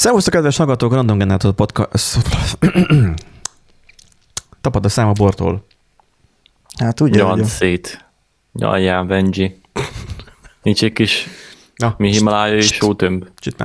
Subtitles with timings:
[0.00, 2.18] Szevasztok, kedves hallgatók, Random Generator Podcast.
[4.60, 5.64] Tapad a szám a bortól.
[6.78, 7.44] Hát ugye, ugye.
[7.44, 8.04] szét.
[8.52, 9.60] Nyaljál, Benji.
[10.62, 11.26] Nincs egy kis
[11.76, 13.26] Na, mi Himalája és sótömb.
[13.38, 13.58] Csit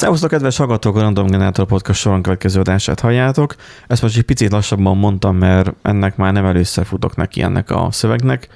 [0.00, 0.06] már.
[0.06, 3.54] Szevasztok, kedves hallgatók, a Random Generator Podcast soron következő adását halljátok.
[3.86, 7.88] Ezt most egy picit lassabban mondtam, mert ennek már nem először futok neki ennek a
[7.90, 8.48] szövegnek.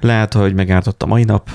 [0.00, 1.50] Lehet, hogy megártott a mai nap,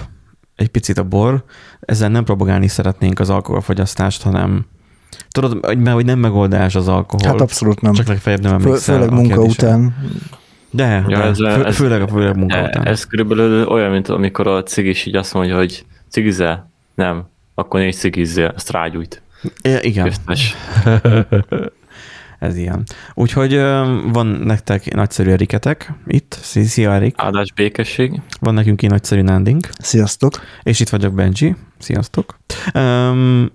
[0.56, 1.44] egy picit a bor.
[1.80, 4.66] Ezzel nem propagálni szeretnénk az alkoholfogyasztást, hanem
[5.32, 7.28] tudod, hogy- mert hogy nem megoldás az alkohol.
[7.32, 7.94] Hát abszolút nem.
[7.94, 9.68] Csak legfeljebb nem emlékszel főleg munka kérdésre.
[9.68, 9.96] után.
[10.72, 12.86] De, Ja, de ez- fő, ez- főleg a főleg munka E, után.
[12.86, 16.70] Ez körülbelül olyan, mint amikor a cigis így azt mondja, hogy cigizel?
[16.96, 17.24] Nem.
[17.56, 19.22] Akkor négy cigizzél, azt rágyújt.
[19.62, 20.06] É, igen.
[20.06, 20.56] Köztes.
[22.40, 22.84] Ez ilyen.
[23.14, 23.56] Úgyhogy
[24.12, 26.38] van nektek nagyszerű eriketek itt.
[26.42, 27.16] Szia, Erik.
[27.18, 28.22] Áldás békesség.
[28.40, 29.70] Van nekünk egy nagyszerű nándink.
[29.80, 30.42] Sziasztok.
[30.64, 31.56] És itt vagyok Benji.
[31.78, 32.38] Sziasztok.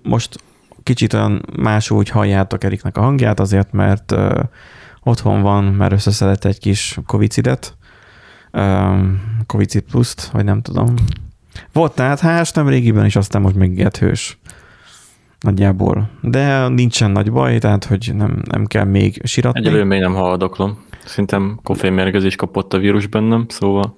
[0.03, 0.35] Most
[0.83, 4.15] kicsit olyan más úgy halljátok Eriknek a hangját, azért, mert
[5.03, 7.77] otthon van, mert összeszedett egy kis kovicidet.
[8.51, 10.93] Um, Kovicid pluszt, vagy nem tudom.
[11.73, 14.39] Volt tehát hás nem régiben, és aztán most meg hős.
[15.39, 16.09] Nagyjából.
[16.21, 19.59] De nincsen nagy baj, tehát hogy nem, nem kell még siratni.
[19.59, 20.77] Egyelőre még nem haldoklom.
[21.05, 23.97] Szerintem koffeinmérgezés kapott a vírus bennem, szóval.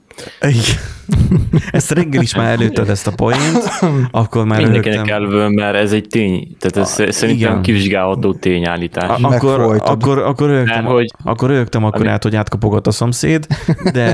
[1.71, 3.69] Ezt reggel is már előtted ezt a poént,
[4.11, 5.13] akkor már mindenkinek rögtön...
[5.13, 6.55] elvő, mert ez egy tény.
[6.59, 7.61] Tehát ez A- szerintem igen.
[7.61, 9.09] kivizsgálható tényállítás.
[9.09, 9.87] A- akkor, Megfojtod.
[9.87, 13.47] akkor, akkor rögtem, Mert hogy- akkor rögtem akkor Ami- át, hogy átkapogott a szomszéd,
[13.93, 14.11] de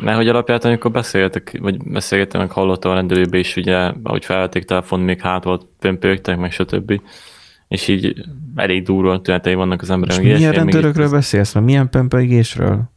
[0.00, 4.64] Mert hogy alapját, amikor beszéltek, vagy beszélgettem, meg hallottam a rendelőbe is, ugye, ahogy felvették
[4.64, 7.00] telefon, még hát volt pömpögtek, meg stb.
[7.68, 8.14] És így
[8.54, 10.20] elég durva tünetei vannak az és emberek.
[10.22, 11.54] milyen Ilyesmi, még rendőrökről beszélsz?
[11.54, 12.90] Mert milyen pömpögésről?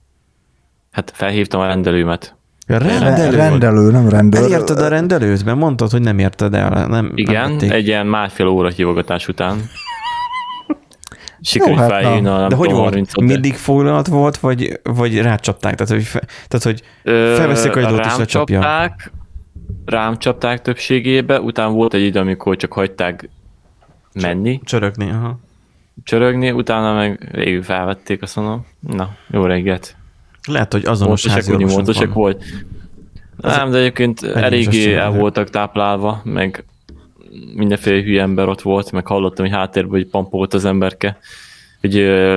[0.91, 2.35] Hát felhívtam a rendelőmet.
[2.67, 3.35] Ja, Re- rendelő?
[3.35, 4.41] rendelő, nem rendőr.
[4.41, 5.45] Elérted a rendelőt?
[5.45, 6.69] Mert mondtad, hogy nem érted el.
[6.69, 7.71] Nem, nem Igen, vették.
[7.71, 9.57] egy ilyen másfél óra hívogatás után.
[11.41, 12.83] Sikerült hát felhívni a nem De hogy volt?
[12.83, 15.75] 30 Mindig foglalt volt, vagy, vagy rácsapták?
[15.75, 16.83] Tehát, hogy, fe, tehát, hogy
[17.37, 18.95] felveszik a időt és lecsapja.
[19.85, 23.29] rám csapták többségébe, utána volt egy idő, amikor csak hagyták
[24.13, 25.09] menni, csörögni.
[25.09, 25.39] Aha.
[26.03, 29.95] csörögni, utána meg végül felvették, azt mondom, na, jó reggelt.
[30.51, 32.13] Lehet, hogy azonos Módosek, házi úgy orvosunk módosek van.
[32.13, 32.43] volt.
[33.37, 36.65] Nem, de egyébként eléggé el voltak táplálva, meg
[37.55, 41.17] mindenféle hülye ember ott volt, meg hallottam, hogy háttérben hogy pampogott az emberke,
[41.81, 41.93] hogy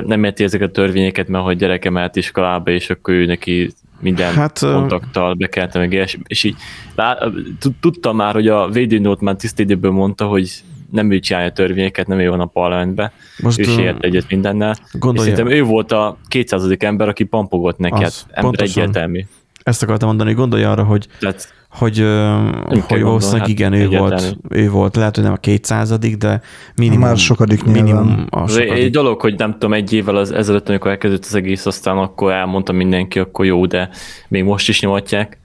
[0.07, 4.35] nem érti ezeket a törvényeket, mert hogy gyereke mehet iskolába, és akkor ő neki minden
[4.35, 6.23] Hát, kontakttal bekelte meg ilyesmi.
[6.27, 6.57] És így
[6.95, 7.19] lá,
[7.81, 10.51] tudtam már, hogy a védőnót már tisztidőből mondta, hogy
[10.95, 14.71] nem ő csinálja a törvényeket, nem ő van a parlamentben, Most, ő ért egyet mindennel.
[14.93, 16.77] És Gondolja, szerintem ő volt a 200.
[16.79, 18.83] ember, aki pampogott neki, Az, hát ember pontosan.
[18.83, 19.21] egyértelmű.
[19.63, 23.89] ezt akartam mondani, hogy gondolja arra, hogy Tehát hogy, hogy gondolni, valószínűleg hát igen, ő
[23.89, 24.67] volt, egyértelmű.
[24.67, 26.41] ő volt, lehet, hogy nem a kétszázadik, de
[26.77, 28.93] minimum, Már sokadik minimum a az egy sokadik.
[28.93, 32.73] dolog, hogy nem tudom, egy évvel az, ezelőtt, amikor elkezdődött az egész, aztán akkor elmondta
[32.73, 33.89] mindenki, akkor jó, de
[34.29, 35.39] még most is nyomatják.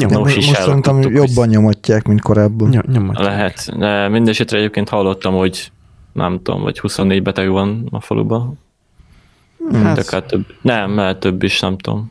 [0.00, 2.68] Nyom, De most most, is most szerintem jobban nyomatják, mint korábban.
[2.68, 3.78] nyom, nyom, Lehet.
[3.78, 5.72] De mindesetre egyébként hallottam, hogy
[6.12, 8.58] nem tudom, vagy 24 beteg van a faluban.
[9.72, 10.46] Hát, hát, Akár több.
[10.62, 12.10] Nem, lehet több is, nem tudom.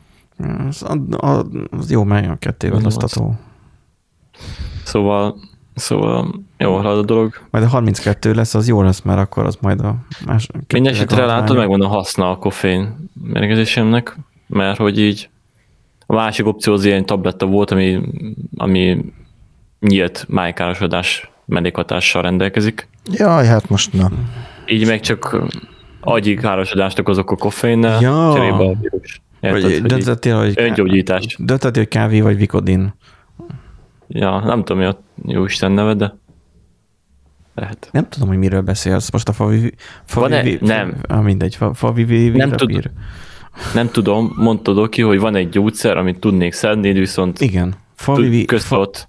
[0.68, 3.34] az, a, a, az jó, meg a kettével Nem osztató.
[4.84, 5.36] Szóval,
[5.74, 7.40] szóval jó halad a dolog.
[7.50, 9.96] Majd a 32 lesz, az jó lesz, mert akkor az majd a
[10.26, 10.48] más...
[10.72, 15.28] Mindenesetre látod, megvan a haszna a koffein mérgezésemnek, mert hogy így
[16.10, 18.00] a másik opció az ilyen tabletta volt, ami,
[18.56, 19.04] ami
[19.80, 22.88] nyílt májkárosodás mellékhatással rendelkezik.
[23.12, 24.10] Jaj, hát most na.
[24.66, 25.42] Így meg csak
[26.00, 28.32] agyi károsodást okozok a koffeinnel, Ja.
[28.34, 29.20] cserébe a vírus.
[29.40, 30.52] Érted, Vagy hogy döntöttél, hogy...
[30.56, 31.36] öngyógyítás.
[31.38, 32.94] Döntöttél, hogy kávé vagy vikodin.
[34.08, 36.16] Ja, nem tudom, mi a jó Isten neve, de
[37.54, 37.88] lehet.
[37.92, 39.10] Nem tudom, hogy miről beszélsz.
[39.10, 39.72] Most a favi...
[40.04, 40.56] favi Van-e?
[40.60, 40.94] Nem.
[41.02, 42.90] Ah, mindegy, fa, favi vi, Nem virapír.
[43.74, 47.74] Nem tudom, mondtad Oki, hogy van egy gyógyszer, amit tudnék szedni, viszont Igen.
[47.94, 49.08] Favi, vi, fa, köztot,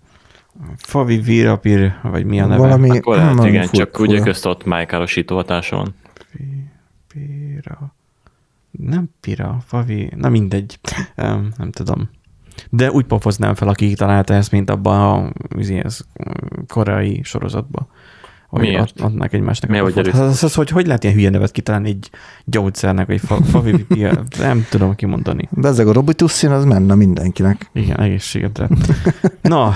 [0.78, 2.62] favi virapír, vagy mi a neve?
[2.62, 4.24] Valami, akkor lehet, valami igen, fur- csak ugye fura.
[4.24, 5.96] köztot májkárosító hatása van.
[7.08, 7.96] Pira.
[8.72, 10.80] Nem pira, favi, na mindegy.
[11.18, 12.10] Um, nem tudom.
[12.70, 16.00] De úgy pofoznám fel, aki találta ezt, mint abban a izé, ez,
[16.68, 17.88] koreai sorozatban.
[18.52, 18.80] Hogy Miért?
[18.80, 19.70] ad- adnák egymásnak.
[19.70, 20.16] Miért, a hogy pofont.
[20.16, 20.34] erőszak?
[20.34, 22.10] az, az, hogy hogy lehet ilyen hülye nevet kitalálni egy
[22.46, 23.40] gyógyszernek, vagy fa,
[24.40, 25.50] nem tudom kimondani.
[25.52, 27.70] Bezzeg a Robitussin, az menne mindenkinek.
[27.74, 28.70] Igen, egészségedre.
[29.42, 29.68] Na,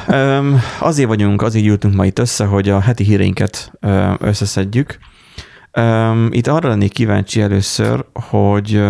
[0.79, 3.71] azért vagyunk, azért ültünk ma itt össze, hogy a heti híreinket
[4.19, 4.97] összeszedjük.
[6.29, 8.83] Itt arra lennék kíváncsi először, hogy,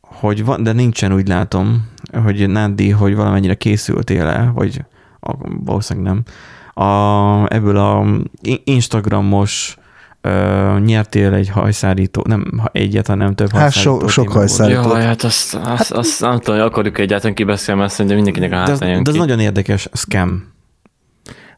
[0.00, 1.86] hogy van, de nincsen úgy látom,
[2.22, 4.84] hogy Nándi, hogy valamennyire készültél-e, vagy
[5.20, 5.34] a,
[5.64, 6.22] valószínűleg nem,
[6.78, 8.04] a, ebből a
[8.64, 9.76] Instagramos
[10.20, 10.30] ö,
[10.84, 13.98] nyertél egy hajszárító, nem ha egyet, hanem több Hát hajszárító.
[13.98, 14.88] so- sok hajszárító.
[14.90, 18.56] Jaj, hát azt, azt, azt nem tudom, hogy akarjuk egyáltalán kibeszélni, mert szerintem mindenkinek a
[18.56, 19.20] hátán jön de ez ki.
[19.22, 20.56] nagyon érdekes scam.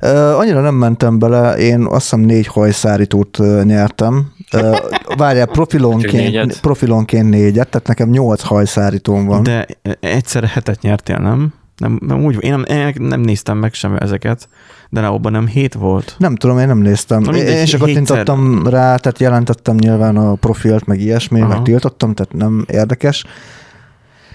[0.02, 4.32] Uh, annyira nem mentem bele, én azt hiszem négy hajszárítót uh, nyertem.
[4.52, 4.76] Uh,
[5.16, 6.60] várjál, profilonként, négyet?
[6.60, 9.42] profilonként négyet, tehát nekem nyolc hajszárítóm van.
[9.42, 9.66] De
[10.00, 11.52] egyszer hetet nyertél, nem?
[11.76, 14.48] Nem, nem úgy, én nem, én nem néztem meg sem ezeket,
[14.90, 16.14] de abban nem hét volt.
[16.18, 17.22] Nem tudom, én nem néztem.
[17.22, 21.48] Na Én, csak kattintottam rá, tehát jelentettem nyilván a profilt, meg ilyesmi, Aha.
[21.48, 23.24] meg tiltottam, tehát nem érdekes.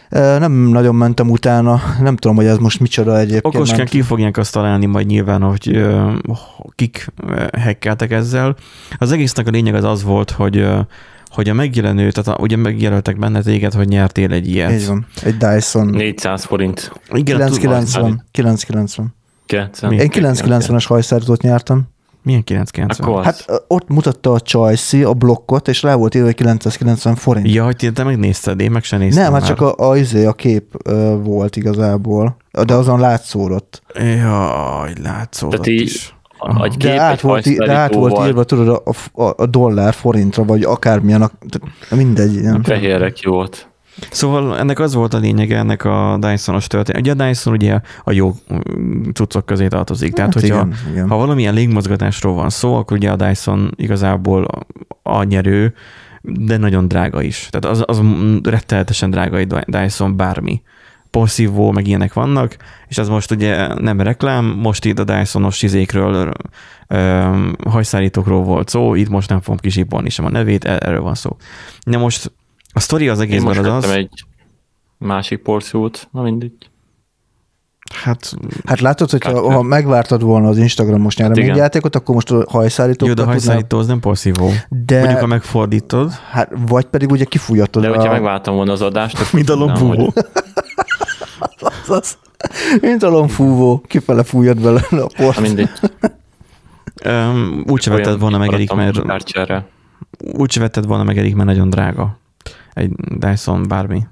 [0.10, 3.46] Nem nagyon mentem utána, nem tudom, hogy ez most micsoda egyébként.
[3.56, 5.86] Okoskán mert- ki fogják azt találni majd nyilván, hogy
[6.76, 8.56] kik ö, hackeltek ezzel.
[8.98, 10.68] Az egésznek a lényeg az az volt, hogy
[11.28, 14.72] hogy a megjelenő, tehát a, ugye megjelöltek benne téged, hogy nyertél egy ilyet.
[14.72, 15.88] Így van, egy Dyson.
[15.88, 16.92] 400 forint.
[17.14, 18.24] Igen, tud- 990.
[18.32, 19.14] 990.
[19.46, 19.92] 900.
[19.92, 19.98] Mi?
[19.98, 21.84] Én 990-es hajszárítót nyertem.
[22.24, 23.10] Milyen 990?
[23.10, 23.24] Akkor.
[23.24, 27.52] Hát ott mutatta a Csajci a blokkot, és rá volt írva, hogy 990 forint.
[27.54, 29.50] Ja, hogy te- te megnézted, én meg sem néztem Nem, hát már.
[29.50, 33.82] csak a, a, izé, a kép ö, volt igazából, de azon látszódott.
[33.94, 36.16] Jaj, látszódott Tehát így is.
[36.38, 38.82] a- egy De kép, át, egy volt, í- de át volt írva, tudod,
[39.14, 41.32] a, a, a dollár forintra, vagy akármilyen, a,
[41.96, 42.42] mindegy.
[42.42, 42.64] Nem.
[42.64, 43.70] Fehérre ki volt.
[44.12, 47.02] Szóval ennek az volt a lényege, ennek a Dysonos történet.
[47.02, 50.14] Ugye a Dyson ugye a jó mm, cuccok közé tartozik.
[50.14, 51.10] Tehát, Hát hogyha igen, igen.
[51.10, 54.48] ha valamilyen légmozgatásról van szó, akkor ugye a Dyson igazából
[55.04, 55.74] a, nyerő,
[56.22, 57.48] de nagyon drága is.
[57.50, 58.02] Tehát az, az
[58.44, 60.62] rettenetesen drága egy Dyson bármi.
[61.10, 62.58] Porszívó, meg ilyenek vannak,
[62.88, 66.32] és ez most ugye nem reklám, most itt a Dysonos izékről,
[67.70, 71.38] hajszárítókról volt szó, itt most nem fogom kisipolni sem a nevét, er- erről van szó.
[71.84, 72.32] Na most
[72.76, 74.10] a sztori az Én egészben most az az, egy
[74.98, 76.54] másik porciót, na mindegy.
[78.04, 78.34] hát
[78.66, 81.32] Hát látod, hogy Hát, ha, ha megvártad volna az Instagramos igen.
[81.32, 84.50] nyereményjátékot, akkor most a jó, hajszárítókat de a tudnál- hajszárító az nem porszívó.
[84.70, 88.12] De, Mondjuk, ha megfordítod, hát, vagy pedig ugye kifújatod De hogyha a...
[88.12, 90.12] megváltam volna az adást, akkor mint a tudnám, lombúvó.
[90.14, 90.26] hogy-
[91.98, 92.18] az,
[92.82, 95.40] mint a lomfúvó, kifele fújod bele a Na port.
[95.40, 95.70] mindegy.
[97.06, 99.02] Um, úgy vetted volna meg, Erik, mert
[100.20, 102.18] úgy vetted volna meg, Erik, mert nagyon drága.
[102.76, 104.08] Egy Dyson bármi.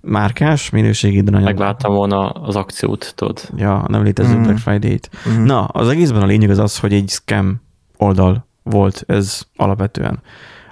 [0.00, 3.48] Márkás, minőségi, de nagyon Megváltam volna az akciót, tudod.
[3.56, 4.42] Ja, nem létező Mhm.
[4.42, 5.10] Black Friday-t.
[5.26, 5.42] Mhm.
[5.42, 7.60] Na, az egészben a lényeg az az, hogy egy scam
[7.96, 10.18] oldal volt ez alapvetően.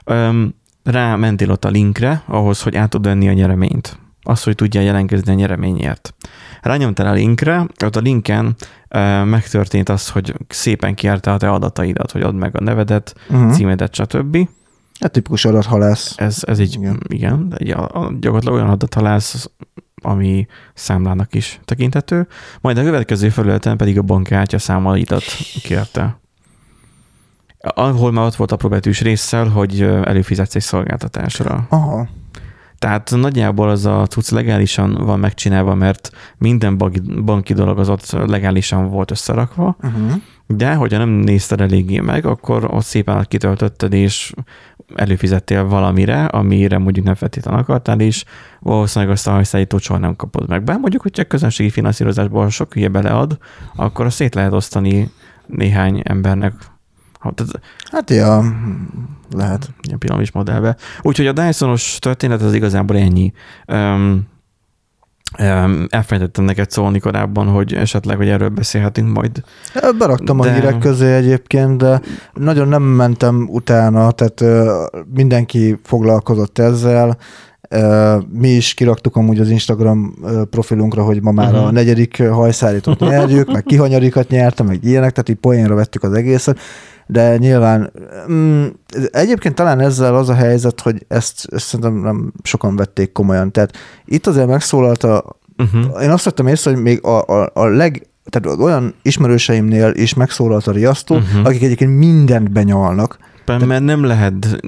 [0.05, 0.55] Öm,
[0.85, 3.99] rá mentél ott a linkre, ahhoz, hogy át tud venni a nyereményt.
[4.23, 6.14] Az, hogy tudjál jelentkezni a nyereményért.
[6.62, 8.55] Rányomtál a linkre, ott a linken
[8.88, 13.49] ö, megtörtént az, hogy szépen kiárta a te adataidat, hogy add meg a nevedet, Mhm.
[13.50, 14.49] címedet, stb.
[15.00, 16.15] Hát tipikus adathalász.
[16.17, 17.55] Ez, ez így, igen, Igen.
[17.56, 19.50] egy, a, a, gyakorlatilag olyan adathalász,
[20.03, 22.27] ami számlának is tekinthető.
[22.61, 25.23] Majd a következő felületen pedig a bankkártya számaidat
[25.62, 26.21] kérte.
[27.59, 31.67] Ahol már ott volt apróbetűs résszel, hogy előfizetsz egy szolgáltatásra.
[31.69, 32.09] Aha.
[32.78, 36.78] Tehát nagyjából az a cucc legálisan van megcsinálva, mert minden
[37.25, 40.12] banki, dolog az ott legálisan volt összerakva, Uh-huh.
[40.46, 44.32] de hogyha nem nézted eléggé meg, akkor ott szépen kitöltötted, és
[44.94, 48.25] előfizettél valamire, amire mondjuk nem feltétlenül akartál, és
[48.61, 50.64] valószínűleg azt a hajszállítót soha nem kapod meg.
[50.64, 53.38] Bár mondjuk, hogyha közönségi finanszírozásból sok hülye belead,
[53.76, 55.11] akkor azt szét lehet osztani
[55.47, 56.54] néhány embernek.
[57.18, 57.60] Ha, tehát
[57.90, 58.44] Hát ja,
[59.37, 59.68] lehet.
[59.82, 60.76] ilyen piramis modellbe.
[61.02, 63.32] Úgyhogy a Dysonos történet az igazából ennyi.
[63.72, 64.26] Um,
[65.38, 69.42] um, elfelejtettem neked szólni korábban, hogy esetleg, hogy erről beszélhetünk majd.
[69.98, 72.00] Beraktam De- a hírek közé egyébként, de
[72.34, 74.84] nagyon nem mentem utána, tehát ö,
[75.14, 77.16] mindenki foglalkozott ezzel.
[78.32, 80.14] Mi is kiraktuk amúgy az Instagram
[80.50, 81.62] profilunkra, hogy ma már Mhm.
[81.62, 86.58] a negyedik hajszárítót nyerjük, meg kihanyarikat nyertem, meg ilyenek, tehát így poénra vettük az egészet,
[87.11, 87.93] de nyilván
[88.31, 88.67] mm,
[89.11, 93.53] egyébként talán ezzel az a helyzet, hogy ezt, ezt szerintem nem sokan vették komolyan.
[93.53, 96.03] Tehát itt azért megszólalt a, Uh-huh.
[96.03, 100.67] én azt vettem észre, hogy még a, a, a leg, tehát olyan ismerőseimnél is megszólalt
[100.67, 101.25] a riasztó, Mhm.
[101.25, 101.47] uh-huh.
[101.47, 103.19] akik egyébként mindent benyalnak.
[103.55, 104.61] Éppen, mert nem lehet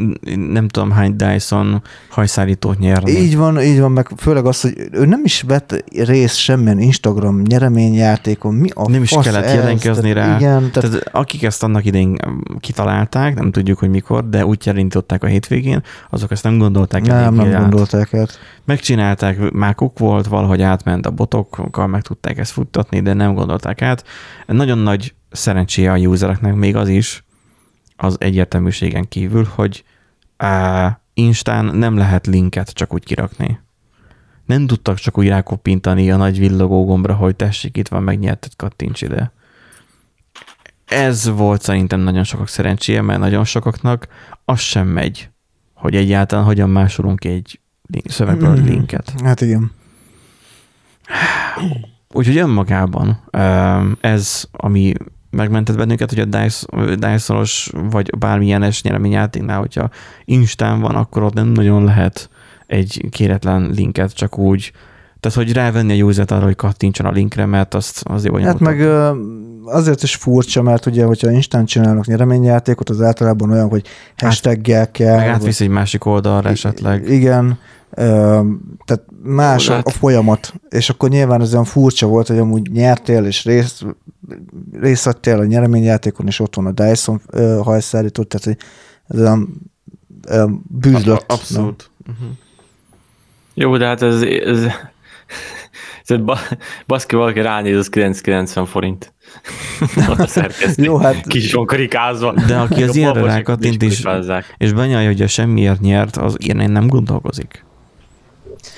[0.53, 3.11] nem tudom hány Dyson hajszállítót nyerni.
[3.11, 7.41] Így van, így van, meg főleg az, hogy ő nem is vett részt semmilyen Instagram
[7.41, 8.55] nyereményjátékon.
[8.55, 9.55] Mi a nem is kellett ez?
[9.55, 10.37] jelentkezni rá.
[10.37, 12.17] Igen, tehát, Tehát akik ezt annak idején
[12.61, 17.17] kitalálták, nem tudjuk, hogy mikor, de úgy jelentották a hétvégén, azok ezt nem gondolták nem,
[17.17, 17.61] eléggé nem át.
[17.61, 18.39] gondolták át.
[18.65, 24.05] Megcsinálták, mákuk volt, valahogy átment a botokkal, meg tudták ezt futtatni, de nem gondolták át.
[24.47, 27.25] Nagyon nagy szerencséje a usereknek még az is,
[28.03, 29.85] az egyértelműségen kívül, hogy
[30.37, 33.59] á, Instán nem lehet linket csak úgy kirakni.
[34.47, 39.03] Nem tudtak csak úgy rákoppintani a nagy villogó gombra, hogy tessék, itt van, megnyerted, kattints
[39.03, 39.33] ide.
[40.85, 44.09] Ez volt szerintem nagyon sokak szerencséje, mert nagyon sokaknak
[44.45, 45.31] az sem megy,
[45.75, 47.61] hogy egyáltalán hogyan másolunk egy
[48.05, 48.65] szövegből Mhm.
[48.67, 49.15] linket.
[49.25, 49.71] Hát igen.
[52.13, 53.25] Úgyhogy önmagában
[54.01, 54.93] ez, ami
[55.31, 56.55] megmentett bennünket, hogy a
[56.95, 59.91] Dyson-os vagy bármilyen es nyereményjátéknál, hogyha
[60.25, 62.31] Instán van, akkor ott nem nagyon lehet
[62.67, 64.73] egy kéretlen linket csak úgy,
[65.21, 68.59] tehát hogy rávenni a user arra, hogy kattintson a linkre, mert azt az jó Hát
[68.59, 68.89] meg
[69.65, 73.87] azért is furcsa, mert ugye, hogyha instant csinálnak nyereményjátékot, az általában olyan, hogy
[74.17, 75.17] hashtaggel kell.
[75.17, 77.09] meg vagy- átvisz egy másik oldalra esetleg.
[77.09, 77.59] Igen,
[78.85, 82.71] tehát más a, hát- a folyamat, és akkor nyilván ez olyan furcsa volt, hogy amúgy
[82.71, 83.85] nyertél, és részt,
[84.73, 88.57] részt vettél a nyereményjátékon, és ott van a Dyson ö, hajszállító, tehát hogy
[89.09, 89.71] ez olyan,
[90.31, 91.25] olyan bűzlött.
[91.27, 91.91] Abszolút.
[92.09, 92.29] Uh-huh.
[93.55, 94.67] Jó, de hát ez, ez,
[96.25, 96.39] ba,
[96.87, 99.15] baszki valaki ránéz, az 990 forint.
[100.19, 100.83] a szerkesztő.
[100.83, 102.35] Jó, hát- Kis van karikázva.
[102.47, 104.03] De aki az A ilyenre rákattint is
[104.57, 107.65] és benyalja, hogy a semmiért nyert, az ilyen nem gondolkozik.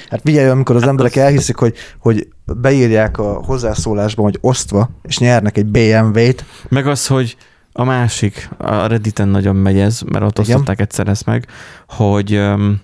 [0.08, 5.56] Hát figyelj, amikor az emberek elhiszik, hogy, hogy beírják a hozzászólásban, hogy osztva, és nyernek
[5.56, 7.36] egy BMW-t, Meg az, hogy
[7.72, 10.50] a másik, a Redditen nagyon megy ez, mert ott Igen.
[10.50, 11.46] osztották egyszer ezt meg,
[11.88, 12.80] hogy um,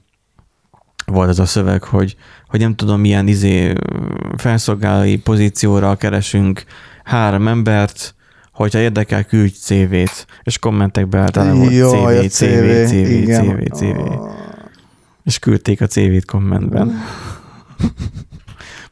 [1.11, 2.17] volt ez a szöveg, hogy,
[2.49, 3.73] hogy nem tudom milyen izé
[4.37, 6.65] felszolgálói pozícióra keresünk
[7.05, 8.15] három embert,
[8.53, 13.45] hogyha érdekel, küldj CV-t, és kommentekbe tele volt Jaj, a CV, CV, CV, igen.
[13.45, 14.31] CV, CV, Ah.
[15.25, 16.93] és küldték a CV-t kommentben.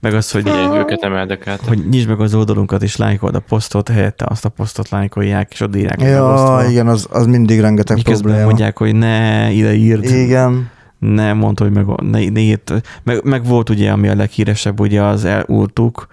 [0.00, 1.61] Meg az, hogy őket érdekelt.
[1.61, 5.61] hogy nyisd meg az oldalunkat, és lájkold a posztot, helyette azt a posztot lájkolják, és
[5.61, 8.46] odaírják, hogy Ja, igen, az, az mindig rengeteg Miközben probléma.
[8.46, 10.70] mondják, hogy ne ide írd, Igen.
[11.14, 12.54] Ne mondd, hogy meg, ne, ne.
[13.02, 16.06] Meg, meg, volt ugye, ami a leghíresebb, ugye az elúrtuk,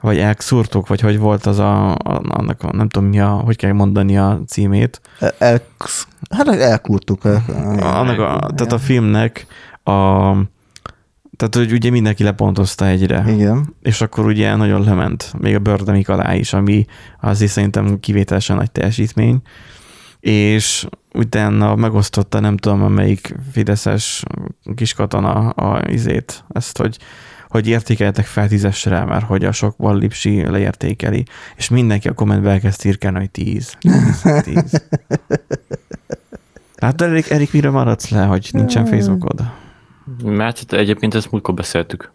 [0.00, 3.56] vagy elkszúrtuk, vagy hogy volt az a, a annak a, nem tudom mi a, hogy
[3.56, 5.00] kell mondani a címét.
[5.20, 5.60] El, el,
[6.30, 7.24] hát elkurtuk.
[7.24, 7.42] El,
[7.80, 9.46] Annak a, tehát a filmnek
[9.82, 10.32] a,
[11.36, 13.24] tehát, hogy ugye mindenki lepontozta egyre.
[13.28, 13.74] Igen.
[13.82, 16.86] és akkor ugye nagyon lement, még a Bördemik alá is, ami
[17.20, 19.38] azért szerintem kivételesen nagy teljesítmény,
[20.20, 20.86] és
[21.16, 24.22] utána megosztotta, nem tudom, amelyik fideszes
[24.74, 26.98] kiskatona a izét, ezt, hogy
[27.48, 31.24] hogy értékeltek fel tízesre, mert hogy a sok lipsi leértékeli,
[31.56, 34.82] és mindenki a kommentbe elkezd írkálni, hogy tíz, tíz, tíz.
[36.76, 39.50] Hát Erik, Erik, mire maradsz le, hogy nincsen Facebookod?
[40.24, 42.12] Mert hát egyébként ezt múltkor beszéltük.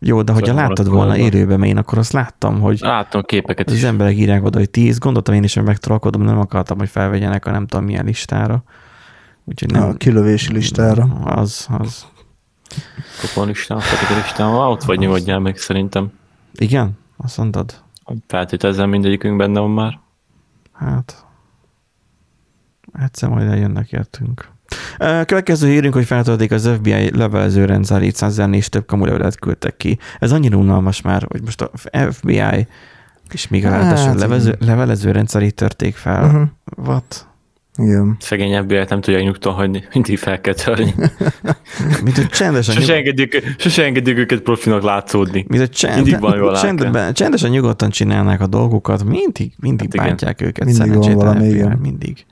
[0.00, 3.68] Jó, de hogyha Szóval láttad volna élőben, mert én akkor azt láttam, hogy Láttam képeket
[3.68, 3.82] az is.
[3.82, 7.50] emberek írják oda, hogy 10, gondoltam én is, hogy megtrolkodom, nem akartam, hogy felvegyenek a
[7.50, 8.62] nem tudom milyen listára.
[9.44, 9.82] Úgyhogy nem.
[9.82, 11.02] A kilövési listára.
[11.24, 12.06] Az, az.
[13.20, 13.80] Kopon listán,
[14.16, 16.12] listán, ott vagy nyugodjál meg szerintem.
[16.52, 16.98] Igen?
[17.16, 17.82] Azt mondod?
[18.26, 19.98] Feltételezem mindegyikünk benne van már.
[20.72, 21.26] Hát.
[22.92, 24.48] Egyszer majd eljönnek értünk.
[24.98, 29.98] Következő hírünk, hogy feltöltik az FBI levelező rendszerét, 100 és több kamulevelet küldtek ki.
[30.18, 31.70] Ez annyira unalmas már, hogy most a
[32.10, 32.66] FBI
[33.32, 34.68] és még a Hát, ráadásul levelező, igen.
[34.68, 36.24] levelező rendszerét törték fel.
[36.24, 36.86] Uh-huh.
[36.86, 37.26] What?
[37.76, 38.16] Igen.
[38.20, 40.94] Szegény fbi nem tudják nyugton hagyni, mindig fel kell törni.
[42.04, 45.44] Mint hogy csendesen Sose nyugod- engedjük, sose engedjük őket profinak látszódni.
[45.48, 49.94] mint hogy csend, Mindig van jól csendben, csendesen nyugodtan csinálnák a dolgokat, mindig, mindig Hát
[49.94, 50.06] igen.
[50.06, 50.64] bántják őket.
[50.64, 51.78] Mindig van valami, igen.
[51.82, 52.26] Mindig.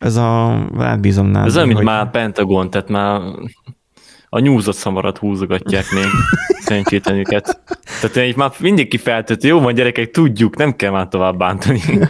[0.00, 1.48] Ez a, rád bízom nálad.
[1.48, 3.20] Ez olyan, mint hogy- már a Pentagon, tehát már
[4.28, 6.04] a nyúzott szamarat húzogatják még
[6.64, 7.60] szerencsétlen őket.
[8.00, 11.80] Tehát így már mindenki feltett, jó van gyerekek, tudjuk, nem kell már tovább bántani.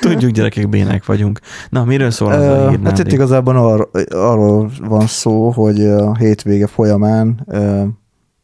[0.00, 1.38] Tudjuk, gyerekek, bének vagyunk.
[1.68, 2.78] Na, miről szól az a Ö, hír?
[2.84, 7.82] Hát itt igazából ar- arról van szó, hogy a hétvége folyamán ö,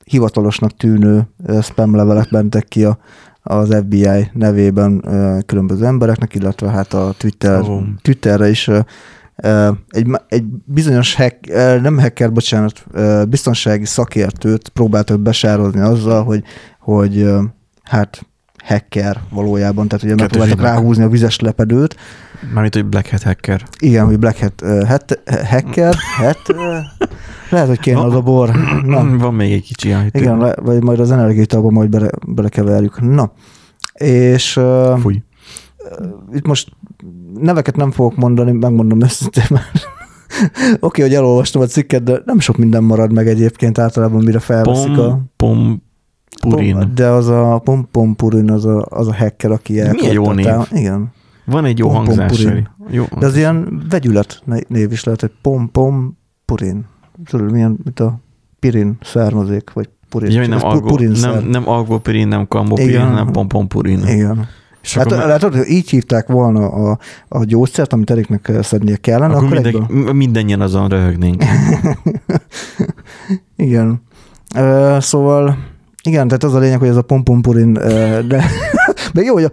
[0.05, 1.29] hivatalosnak tűnő
[1.63, 2.99] spam levelek mentek ki a,
[3.47, 5.05] az FBI nevében
[5.47, 7.81] különböző embereknek, illetve hát a Twitter, Ó.
[8.03, 8.71] Twitterre is
[9.89, 11.47] egy, egy bizonyos hack,
[11.83, 12.87] nem hacker, bocsánat,
[13.29, 16.43] biztonsági szakértőt próbáltak besározni azzal, hogy,
[16.81, 17.31] hogy
[17.83, 18.27] hát
[18.65, 21.97] hacker valójában, tehát ugye megpróbáltak ráhúzni a vizes lepedőt.
[22.53, 23.63] Mármint, hogy Black Hat hacker.
[23.79, 27.09] Igen, hogy Black Hat, uh, hat hacker, hat, uh,
[27.51, 28.51] lehet, hogy kéne az a bor.
[28.85, 30.19] Na, Van még egy kicsi ajtó.
[30.19, 33.01] igen, le, vagy majd az energiaitalba majd bele, belekeverjük.
[33.01, 33.33] Na,
[33.95, 35.23] és uh, Fúj.
[36.33, 36.73] itt most
[37.35, 39.73] neveket nem fogok mondani, megmondom őszintén, mert
[40.59, 44.39] oké, okay, hogy elolvastam a cikket, de nem sok minden marad meg egyébként általában, mire
[44.39, 45.21] felveszik a...
[45.37, 45.83] Pom,
[46.41, 46.79] pom, purin.
[46.79, 50.33] Pom, de az a Pom Pom Purin, az a, az a hacker, aki Milyen jó
[50.33, 50.47] név.
[50.71, 51.13] Igen.
[51.45, 52.43] Van egy jó Pom, hangzás.
[52.43, 52.69] purin.
[52.91, 53.05] Jó.
[53.19, 56.85] De az ilyen vegyület né- név is lehet, hogy Pom Pom Purin.
[57.25, 58.21] Tudod, milyen, mint a
[58.61, 60.31] Pirin származék, vagy Purin.
[60.31, 64.07] Ja, nem, algo, Purin nem, nem algopirin, nem kambopirin, nem pompompurin.
[64.07, 64.47] Igen.
[64.83, 66.99] És Hát, akkor, látod, hogy így hívták volna a,
[67.29, 70.13] a gyógyszert, amit Eriknek szednie kellene, akkor, akkor, minden, egyből...
[70.13, 71.45] mindennyien azon röhögnénk.
[73.57, 74.03] Igen.
[74.57, 75.57] Ö, szóval,
[76.03, 78.45] igen, tehát az a lényeg, hogy ez a pompompurin, ö, de
[79.15, 79.51] meg jó, hogy a,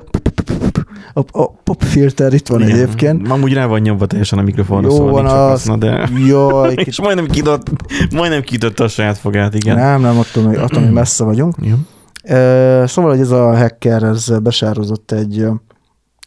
[1.13, 2.75] a, a pop filter itt van Igen.
[2.75, 3.29] egyébként.
[3.29, 5.49] Amúgy rá van nyomva teljesen a mikrofonra, Jó szóval van nincs az.
[5.49, 6.09] haszna, de...
[6.27, 7.69] Jaj, És majdnem kidott,
[8.11, 9.75] majdnem kidott a saját fogát, igen.
[9.75, 11.55] Nem, nem, attól még, attól még messze vagyunk.
[11.61, 11.75] Jó.
[12.23, 15.45] Ö, Szóval, hogy ez a hacker, ez besározott egy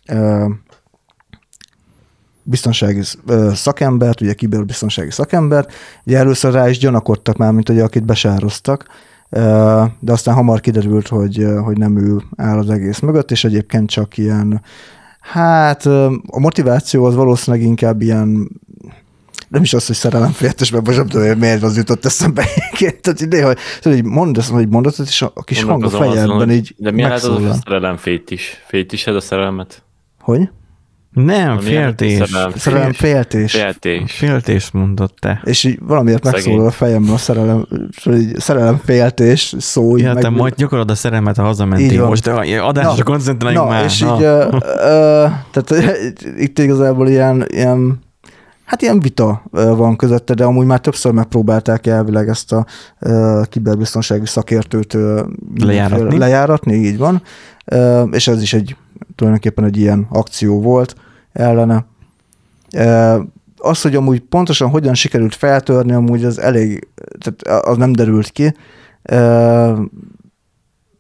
[0.09, 0.47] ö,
[2.43, 3.01] biztonsági
[3.53, 5.73] szakembert, ugye kiberbiztonsági szakembert,
[6.07, 8.85] ugye először rá is gyanakodtak már, mint ugye akit besároztak,
[10.01, 14.17] de aztán hamar kiderült, hogy, hogy nem ő áll az egész mögött, és egyébként csak
[14.17, 14.63] ilyen,
[15.21, 15.87] hát
[16.27, 18.51] a motiváció az valószínűleg inkább ilyen
[19.49, 22.45] nem is az, hogy szerelemféltes, mert most nem tudom, hogy miért az jutott eszembe.
[23.01, 26.75] Tehát néha, tudod, így mondasz egy mondatot, és a a kis hang a fejedben így
[26.77, 28.63] De milyen lehet az a szerelem fétis?
[28.67, 29.83] Fétised a szerelmet?
[30.21, 30.49] Hogy?
[31.15, 32.29] Nem, féltés.
[32.29, 32.51] szerelem?
[32.57, 33.53] Szerelem féltés.
[33.53, 34.13] Féltés.
[34.13, 35.41] Féltés mondott te.
[35.45, 36.41] És így valamiért Szegény.
[36.43, 37.67] megszólal a fejemben a szerelem,
[38.13, 39.97] így szerelem féltés szó.
[39.97, 42.07] Ja, te meg- majd gyakorod a szerelmet, ha hazamentél.
[42.07, 43.85] Most a- adásra koncentráljunk na, már.
[43.85, 44.17] és Na.
[44.17, 45.97] így, ö, ö, tehát
[46.39, 48.03] itt igazából ilyen, ilyen
[48.65, 52.67] Hát ilyen vita van közötte, de amúgy már többször megpróbálták elvileg ezt a
[53.49, 54.97] kiberbiztonsági szakértőt
[55.57, 56.19] Lejáratni.
[56.19, 57.23] lejáratni, így van.
[58.11, 58.77] És ez is egy
[59.17, 60.95] tulajdonképpen egy ilyen akció volt
[61.35, 61.87] ellene.
[63.57, 66.89] Az, hogy amúgy pontosan hogyan sikerült feltörni, amúgy az elég,
[67.19, 68.55] tehát az nem derült ki.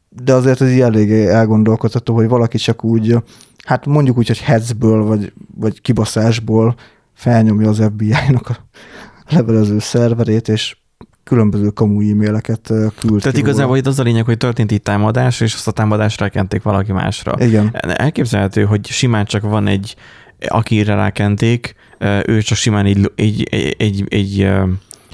[0.08, 3.16] De azért ez így eléggé elgondolkodható, hogy valaki csak úgy,
[3.64, 6.74] hát mondjuk úgy, hogy hetzből, vagy, vagy kibaszásból
[7.14, 8.56] felnyomja az FBI-nak a
[9.28, 10.76] levelező szerverét, és
[11.25, 15.54] különböző kamu e-maileket küld Tehát igazából itt az a lényeg, hogy történt itt támadás, és
[15.54, 17.34] azt a támadást rákenték valaki másra.
[17.38, 17.76] Igen.
[17.80, 19.97] Elképzelhető, hogy simán csak van egy,
[20.49, 21.75] akire rákenték,
[22.26, 24.65] ő csak simán egy, egy, egy, egy, egy ö,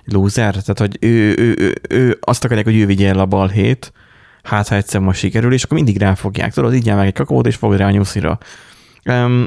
[0.05, 3.93] loser, tehát hogy ő, ő, ő, ő, azt akarják, hogy ő vigye el a balhét,
[4.43, 6.53] hát ha egyszer most sikerül, és akkor mindig ráfogják.
[6.53, 8.39] Tudod, így meg egy kakaót, és fogd rá a nyuszira.
[9.05, 9.47] Um,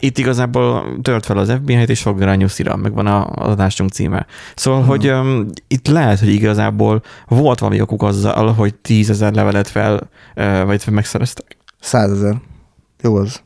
[0.00, 3.48] itt igazából tört fel az FBI-t, és fogd rá a nyuszira, meg van a- az
[3.48, 4.26] adásunk címe.
[4.54, 4.88] Szóval, hmm.
[4.88, 10.64] hogy um, itt lehet, hogy igazából volt valami okuk azzal, hogy tízezer levelet fel, uh,
[10.64, 11.56] vagy fel megszereztek.
[11.80, 12.40] Százezer.
[13.02, 13.42] Jó az.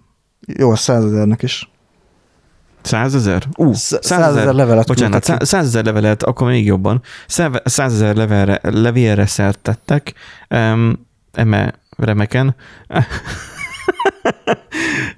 [0.47, 1.72] Jó az százezernek is.
[2.83, 3.43] Százezer?
[3.57, 7.03] Ú, Sz- százezer levelet Bocsánat, százezer levelet, akkor még jobban.
[7.65, 10.13] Százezer levelre, levélre szertettek,
[10.51, 12.55] um, eme remeken.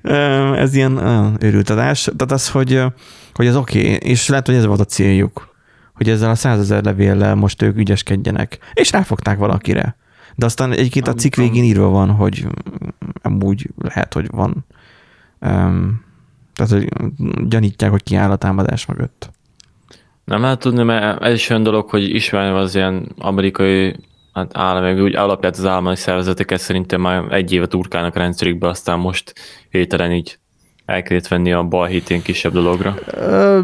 [0.03, 2.03] Em, ez ilyen uh, őrült adás.
[2.03, 2.83] Tehát az, hogy,
[3.35, 5.55] hogy ez oké, okay, és lehet, hogy ez volt a céljuk,
[5.95, 9.97] hogy ezzel a százezer levéllel most ők ügyeskedjenek, és ráfogták valakire.
[10.35, 12.47] De aztán egyébként a cikk végén írva van, hogy
[13.23, 14.67] amúgy lehet, hogy van.
[15.41, 16.04] Um,
[16.55, 16.89] tehát, hogy
[17.49, 19.31] gyanítják, hogy ki a támadás mögött.
[20.25, 23.97] Nem lehet tudni, mert ez is olyan dolog, hogy ismerem az ilyen amerikai
[24.33, 28.99] hát állami, úgy alapját az állami szervezeteket szerintem már egy éve turkálnak a rendszerükbe, aztán
[28.99, 29.35] most
[29.71, 30.39] hételen így
[30.87, 32.95] el kellett venni a bal hétén kisebb dologra.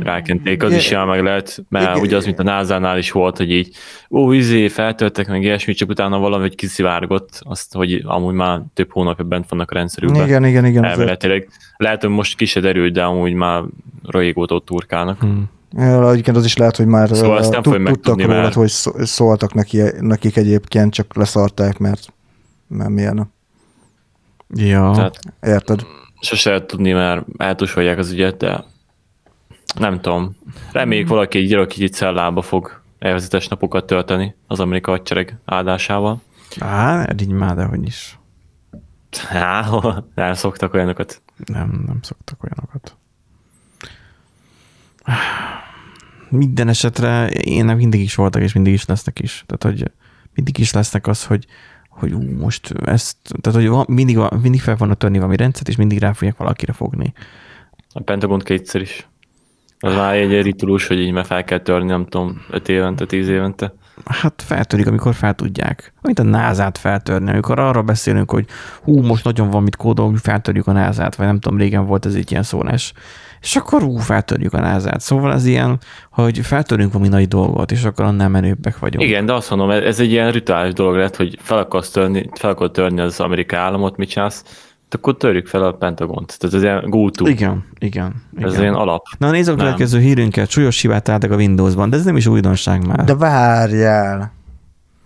[0.02, 3.50] Rákenték, az is jár meg lehet, mert ugye az, mint a NASA-nál is volt, hogy
[3.50, 3.74] így,
[4.10, 9.24] ó, izé, feltöltek meg ilyesmit, csak utána valahogy kiszivárgott, azt, hogy amúgy már több hónapja
[9.24, 10.26] bent vannak a rendszerükben.
[10.26, 10.84] igen, igen, igen.
[10.84, 11.48] Elméletileg.
[11.76, 13.62] Lehet, hogy most kis se derült, de amúgy már
[14.02, 15.20] régóta ott turkálnak.
[15.20, 15.50] Hmm.
[15.76, 17.48] Ja, Egyébként az is lehet, hogy már Szóval
[17.82, 22.12] tudtak róla, mert- hogy szó- szóltak neki, nekik egyébként, csak leszarták, mert,
[22.68, 23.32] mert milyen.
[24.54, 24.90] Ja.
[24.94, 25.80] Tehát Érted?
[26.20, 28.64] Sose lehet tudni, mert eltusolják az ügyet, de
[29.78, 30.36] nem tudom.
[30.72, 36.20] Reméljük valaki egy iraki cellába fog elvezetes napokat tölteni az amerikai hadsereg áldásával.
[36.58, 38.18] Á, így már, de hogy is.
[39.10, 39.70] Há,
[40.14, 41.22] nem szoktak olyanokat.
[41.44, 42.96] Nem, nem szoktak olyanokat.
[46.28, 49.44] Minden esetre ilyenek mindig is voltak, és mindig is lesznek is.
[49.46, 49.90] Tehát, hogy
[50.34, 51.46] mindig is lesznek az, hogy,
[52.00, 55.76] hogy ú, most ezt, tehát hogy van, mindig, mindig fel vannak törni valami rendszert, és
[55.76, 57.12] mindig rá fogják valakire fogni.
[57.92, 59.08] A Pentagon kétszer is.
[59.82, 63.28] Az már egy ritulus, hogy így már fel kell törni, nem tudom, 5 évente, 10
[63.28, 63.74] évente.
[64.04, 65.92] Hát feltörik, amikor fel tudják.
[66.02, 68.46] Mint a názát feltörni, amikor arra beszélünk, hogy
[68.82, 72.14] hú, most nagyon van mit kódolni, feltörjük a názát, vagy nem tudom, régen volt ez
[72.14, 72.92] egy ilyen szólás.
[73.40, 75.00] És akkor hú, feltörjük a názát.
[75.00, 75.78] Szóval ez ilyen,
[76.10, 79.08] hogy feltörünk valami nagy dolgot, és akkor annál menőbbek vagyunk.
[79.08, 82.50] Igen, de azt mondom, ez egy ilyen rituális dolog lett, hogy fel akarsz törni, fel
[82.50, 84.44] akarsz törni az amerikai államot, mit csinálsz,
[84.94, 86.38] akkor törjük fel a Pentagont.
[86.38, 87.26] Tehát ez ilyen go to.
[87.26, 88.14] Igen, igen.
[88.36, 88.62] Ez igen.
[88.62, 89.06] ilyen alap.
[89.18, 90.50] Na nézzük a következő hírünket.
[90.50, 93.04] Súlyos hibát álltak a Windowsban, de ez nem is újdonság már.
[93.04, 94.32] De várjál.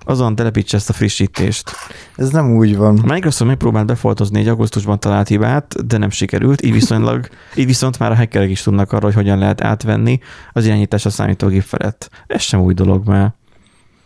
[0.04, 1.70] Azon telepítse ezt a frissítést.
[2.16, 2.98] Ez nem úgy van.
[2.98, 7.98] A Microsoft megpróbált befoltozni egy augusztusban talált hibát, de nem sikerült, így viszonylag, így viszont
[7.98, 10.20] már a hackerek is tudnak arra, hogy hogyan lehet átvenni
[10.52, 12.10] az irányítás a számítógép felett.
[12.26, 13.34] Ez sem új dolog, mert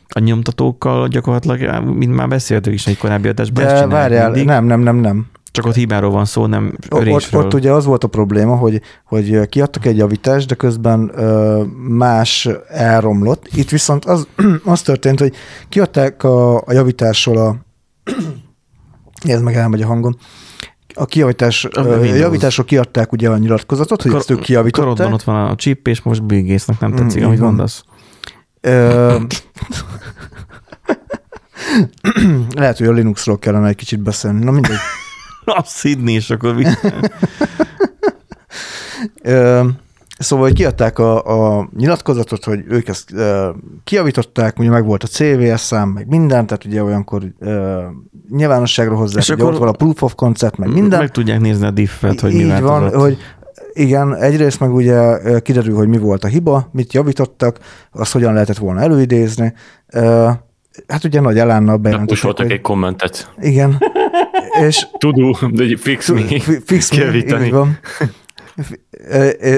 [0.08, 3.64] a nyomtatókkal gyakorlatilag, mint már beszéltük is egy korábbi adásban.
[3.64, 4.46] De várjál, mindig.
[4.46, 5.26] nem, nem, nem, nem.
[5.50, 7.40] Csak ott hibáról van szó, nem örésről.
[7.40, 11.62] Ott, ott ugye az volt a probléma, hogy, hogy kiadtak egy javítást, de közben ö,
[11.88, 13.48] más elromlott.
[13.52, 14.26] Itt viszont az,
[14.64, 15.34] az történt, hogy
[15.68, 17.56] kiadták a, a javításról a
[19.28, 20.16] ez meg elmegy a hangom.
[20.94, 24.94] A kijavítás, a javításról kiadták ugye a nyilatkozatot, hogy Kar- ezt ők kijavították.
[24.96, 27.84] Karodban ott van a chip, és most bűgésznek nem tetszik, mm, amit mondasz.
[28.60, 29.16] Ö,
[32.56, 34.44] Lehet, hogy a Linuxról kellene egy kicsit beszélni.
[34.44, 34.76] Na mindegy.
[35.62, 36.54] Azt hinni, és akkor
[40.18, 45.06] Szóval, hogy kiadták a, a nyilatkozatot, hogy ők ezt e, kiavították, ugye meg volt a
[45.06, 47.48] CVS szám, meg minden, tehát ugye olyankor e,
[48.30, 50.98] nyilvánosságra hozzák, és akkor ott van a proof of concept, meg minden.
[50.98, 53.18] Meg tudják nézni a diffet, hogy mi Így van, hogy
[53.72, 57.58] igen, egyrészt meg ugye kiderül, hogy mi volt a hiba, mit javítottak,
[57.92, 59.54] azt hogyan lehetett volna előidézni.
[60.88, 62.20] Hát ugye nagy elánnal bejelentették.
[62.20, 63.32] Pusoltak egy kommentet.
[63.40, 63.78] Igen.
[64.66, 66.22] És Tudó, de fix me.
[66.64, 67.78] Fix me, így van.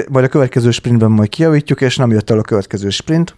[0.09, 3.35] Majd a következő sprintben majd kijavítjuk, és nem jött el a következő sprint.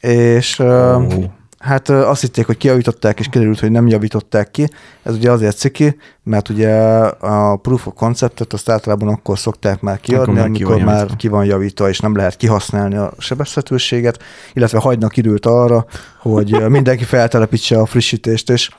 [0.00, 1.24] És oh.
[1.58, 4.68] hát azt hitték, hogy kijavították, és kiderült, hogy nem javították ki.
[5.02, 6.74] Ez ugye azért ciki, mert ugye
[7.08, 11.28] a proof of conceptet azt általában akkor szokták már kiadni, már amikor ki már ki
[11.28, 14.22] van javítva, és nem lehet kihasználni a sebezhetőséget,
[14.52, 15.86] illetve hagynak időt arra,
[16.18, 18.70] hogy mindenki feltelepítse a frissítést, és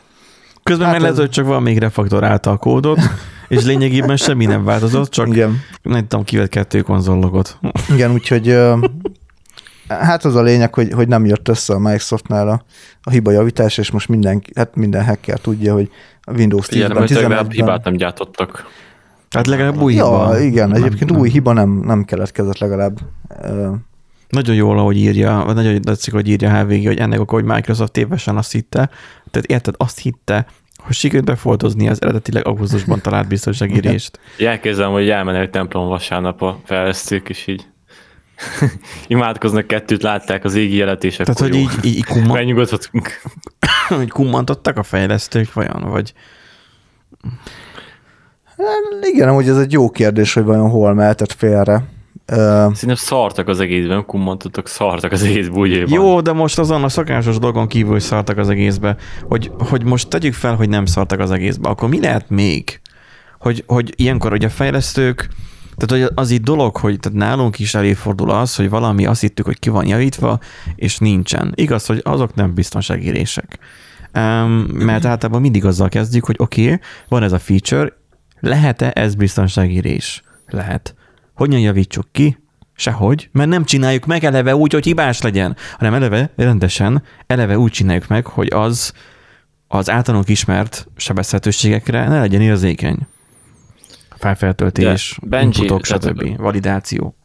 [0.68, 3.00] Közben hát meg lehet, hogy csak van még refaktorálta a kódot,
[3.48, 5.60] és lényegében semmi nem változott, csak Igen.
[5.82, 7.60] nem tudom, kivett kettő konzollogot.
[7.94, 8.58] Igen, úgyhogy
[9.88, 12.62] hát az a lényeg, hogy, hogy nem jött össze a Microsoftnál a,
[13.02, 15.90] a hiba javítás, és most minden, hát minden hacker tudja, hogy
[16.22, 18.66] a Windows 10-ben, 11 hibát nem gyártottak.
[19.30, 20.40] Hát legalább új ja, hiba.
[20.40, 21.20] igen, nem, egyébként nem.
[21.20, 23.00] új hiba nem, nem keletkezett legalább.
[24.30, 27.92] Nagyon jól, ahogy írja, vagy nagyon tetszik, hogy írja HVG, hogy ennek akkor, hogy Microsoft
[27.92, 28.90] tévesen azt hitte,
[29.32, 30.46] tehát érted, azt hitte,
[30.78, 34.20] hogy sikerült befoltozni az eredetileg augusztusban talált biztonságírést.
[34.40, 37.68] Elkezdem, hogy elmennek templom vasárnap a fejlesztők, és így
[39.08, 42.32] imádkoznak kettőt, látták az égi jelet, és Tehát, hogy így, így kumman...
[42.38, 43.10] megnyugodhatunk.
[43.88, 46.14] hogy kummantottak a fejlesztők, vajon, vagy...
[48.46, 51.84] Hát, igen, hogy ez egy jó kérdés, hogy vajon hol mehetett félre.
[52.28, 55.94] Szerintem szartak az egészben, mondhatok, szartak az egész bújjéban.
[55.94, 60.34] Jó, de most azon a szokásos dolgon kívül szartak az egészbe, hogy, hogy most tegyük
[60.34, 62.82] fel, hogy nem szartak az egészbe, akkor mi lehet még?
[63.40, 65.30] Hogy, hogy ilyenkor hogy a fejlesztők,
[65.78, 69.46] tehát hogy az itt dolog, hogy tehát nálunk is előfordul az, hogy valami azt hittük,
[69.46, 70.40] hogy ki van javítva,
[70.76, 71.52] és nincsen.
[71.56, 73.60] Igaz, hogy azok nem biztonságírések.
[74.16, 77.94] Um, mert általában mindig azzal kezdjük, hogy oké, okay, van ez a feature,
[78.40, 80.24] lehet-e ez biztonságírés?
[80.48, 80.96] Lehet.
[81.38, 82.38] Hogyan javítsuk ki?
[82.76, 87.72] Sehogy, mert nem csináljuk meg eleve úgy, hogy hibás legyen, hanem eleve rendesen, eleve úgy
[87.72, 88.94] csináljuk meg, hogy az
[89.68, 92.98] az általunk ismert sebezhetőségekre ne legyen érzékeny.
[94.10, 96.38] Felfeltöltés, inputok, stb.
[96.38, 97.16] Validáció.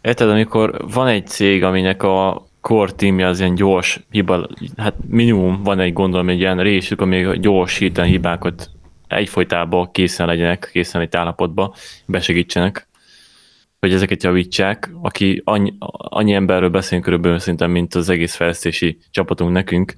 [0.00, 5.62] Érted, amikor van egy cég, aminek a core teamje az ilyen gyors hiba, hát minimum
[5.62, 8.70] van egy gondolom egy ilyen részük, ami gyors hirtelen hibákat
[9.08, 11.74] egyfolytában készen legyenek, készen egy állapotba,
[12.06, 12.90] besegítsenek,
[13.82, 19.52] hogy ezeket javítsák, aki annyi, annyi emberről beszélünk körülbelül szerintem, mint az egész fejlesztési csapatunk
[19.52, 19.94] nekünk,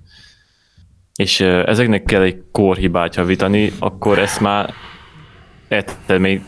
[1.14, 2.42] és ezeknek kell egy
[2.76, 4.72] hibát javítani, akkor ezt már
[5.68, 6.42] érted még,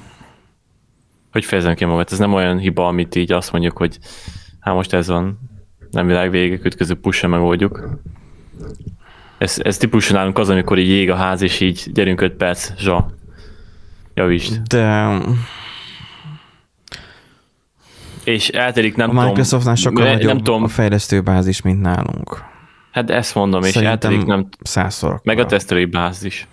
[1.33, 3.99] hogy fejezem ki magát, ez nem olyan hiba, amit így azt mondjuk, hogy
[4.61, 5.38] hát most ez van,
[5.90, 8.01] nem világ vége, kötköző push megoldjuk.
[9.38, 12.72] Ez, ez típusan nálunk az, amikor így ég a ház, és így gyerünk 5 perc,
[12.79, 13.14] zsa,
[14.14, 14.62] javítsd.
[14.62, 15.18] De
[18.27, 19.25] és eltelik nem a tudom...
[19.25, 22.45] A Microsoftnál sokkal nagyobb nem tudom, a fejlesztőbázis, mint nálunk.
[22.91, 24.49] Hát ezt mondom, és Szerintem eltelik nem...
[24.61, 25.21] Százszor.
[25.23, 26.47] Meg a tesztelői bázis.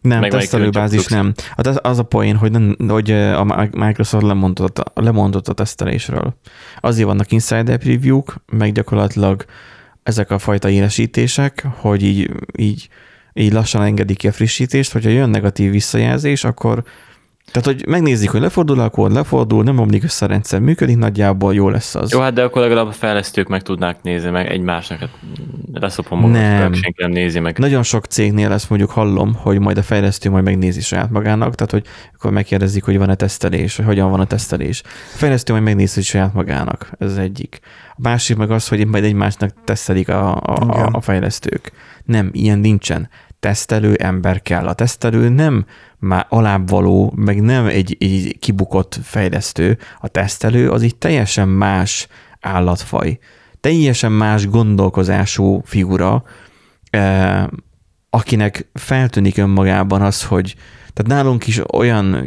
[0.00, 1.32] Nem, Meg tesztelőbázis nem.
[1.56, 6.34] Hát az, az a poén, hogy, nem, hogy a Microsoft lemondott, lemondott a tesztelésről.
[6.80, 9.44] Azért vannak insider preview-k, meg gyakorlatilag
[10.02, 12.88] ezek a fajta élesítések, hogy így, így,
[13.32, 16.82] így lassan engedik ki a frissítést, hogyha jön negatív visszajelzés, akkor
[17.52, 21.54] tehát, hogy megnézik, hogy lefordul a kód, lefordul, nem omlik össze a rendszer, működik, nagyjából
[21.54, 22.12] jó lesz az.
[22.12, 25.10] Jó, hát de akkor legalább a fejlesztők meg tudnák nézni, meg egymásnak, hát
[25.72, 26.72] leszopom magam, Nem.
[26.72, 27.58] senki nem nézi meg.
[27.58, 31.72] Nagyon sok cégnél ezt mondjuk hallom, hogy majd a fejlesztő majd megnézi saját magának, tehát
[31.72, 31.84] hogy
[32.14, 34.82] akkor megkérdezik, hogy van-e tesztelés, vagy hogyan van a tesztelés.
[34.84, 37.60] A fejlesztő majd megnézi saját magának, ez az egyik.
[37.90, 41.72] A másik meg az, hogy majd egymásnak tesztelik a, a, a, a fejlesztők.
[42.04, 43.08] Nem, ilyen nincsen.
[43.40, 44.66] Tesztelő ember kell.
[44.66, 45.66] A tesztelő nem
[46.02, 49.78] már alábbvaló, meg nem egy, egy kibukott fejlesztő.
[50.00, 52.06] A tesztelő az egy teljesen más
[52.40, 53.18] állatfaj.
[53.60, 56.24] Teljesen más gondolkozású figura,
[56.90, 57.44] eh,
[58.10, 60.54] akinek feltűnik önmagában az, hogy
[60.92, 62.26] tehát nálunk is olyan,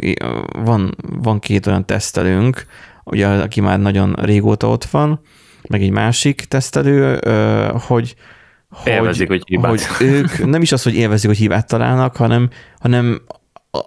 [0.63, 2.65] van, van két olyan tesztelőnk,
[3.03, 5.19] ugye, aki már nagyon régóta ott van,
[5.67, 8.15] meg egy másik tesztelő, ö, hogy,
[8.85, 9.81] Élvezik, hogy hibát.
[9.81, 13.21] hogy ők nem is az, hogy élvezik, hogy hibát találnak, hanem, hanem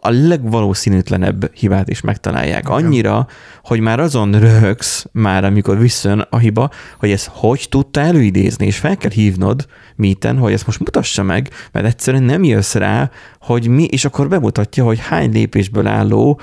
[0.01, 2.69] a legvalószínűtlenebb hibát is megtalálják.
[2.69, 3.27] Annyira,
[3.63, 8.79] hogy már azon röhögsz már, amikor visszajön a hiba, hogy ezt hogy tudta előidézni, és
[8.79, 13.69] fel kell hívnod míten, hogy ezt most mutassa meg, mert egyszerűen nem jössz rá, hogy
[13.69, 16.41] mi, és akkor bemutatja, hogy hány lépésből álló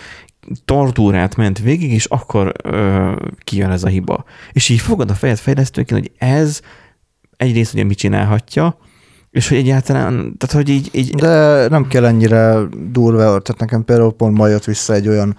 [0.65, 4.23] tortúrát ment végig, és akkor ö, kijön ez a hiba.
[4.51, 6.61] És így fogad a fejed fejlesztőként, hogy ez
[7.37, 8.77] egyrészt ugye mit csinálhatja,
[9.35, 12.59] és hogy egyáltalán, tehát hogy így, így De nem kell ennyire
[12.91, 15.35] durva, tehát nekem például pont ma jött vissza egy olyan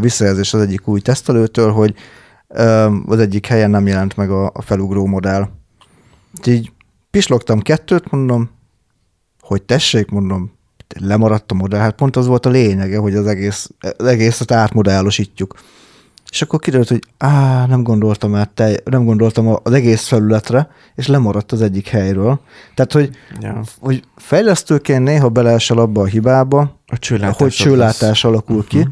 [0.00, 1.94] visszajelzés az egyik új tesztelőtől, hogy
[3.06, 5.48] az egyik helyen nem jelent meg a, felugró modell.
[6.46, 6.72] Így
[7.10, 8.50] pislogtam kettőt, mondom,
[9.40, 10.52] hogy tessék, mondom,
[11.00, 11.80] lemaradt a modell.
[11.80, 15.54] Hát pont az volt a lényege, hogy az, egész, az egészet átmodellosítjuk.
[16.30, 21.06] És akkor kiderült, hogy á, nem gondoltam át, te, nem gondoltam az egész felületre, és
[21.06, 22.40] lemaradt az egyik helyről.
[22.74, 23.10] Tehát, hogy,
[23.40, 28.78] ja, hogy fejlesztőként néha beleesel abba a hibába, a csőlátás hogy csőlátás alakul ki.
[28.78, 28.88] Mhm.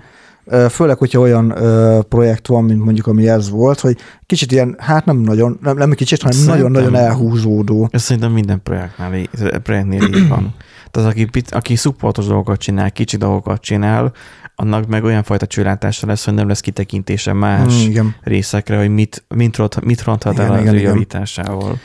[0.66, 5.04] Főleg, hogyha olyan ö, projekt van, mint mondjuk ami ez volt, hogy kicsit ilyen, hát
[5.04, 7.88] nem nagyon, nem, nem kicsit, hanem nagyon-nagyon elhúzódó.
[7.90, 9.10] Ez szerintem minden projektnál,
[9.62, 10.54] projektnél így van.
[10.90, 14.12] Tehát aki, aki supportos dolgokat csinál, kicsi dolgokat csinál,
[14.56, 18.14] annak meg olyan fajta csőlátása lesz, hogy nem lesz kitekintése más Mm, igen.
[18.22, 20.92] részekre, hogy mit, mit, ront, mit ronthat Igen, el az igen, ő igen.
[20.92, 21.78] javításával.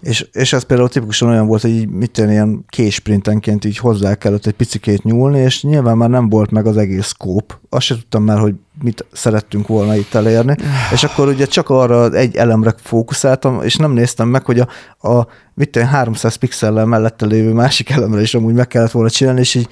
[0.00, 4.14] És, és ez például tipikusan olyan volt, hogy így mit tenni, ilyen késprintenként így hozzá
[4.14, 7.58] kellett egy picikét nyúlni, és nyilván már nem volt meg az egész skóp.
[7.68, 10.56] Azt sem tudtam már, hogy mit szerettünk volna itt elérni.
[10.92, 14.68] És akkor ugye csak arra az egy elemre fókuszáltam, és nem néztem meg, hogy a,
[15.08, 19.40] a mit tenni, 300 pixellel mellette lévő másik elemre is amúgy meg kellett volna csinálni,
[19.40, 19.68] és így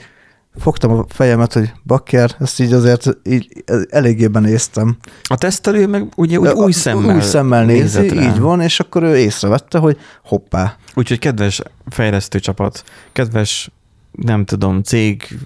[0.56, 4.96] fogtam a fejemet, hogy bakker, ezt így azért így eléggé benéztem.
[5.22, 8.22] A tesztelő meg ugye úgy A- új szemmel, új szemmel nézi, rá.
[8.22, 13.70] így van, és akkor ő észrevette, hogy hoppá, Úgyhogy kedves fejlesztő csapat, kedves,
[14.12, 15.38] nem tudom, cég,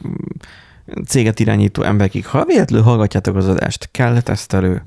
[1.06, 4.82] céget irányító emberkig, ha véletlenül hallgatjátok az adást, kell tesztelő.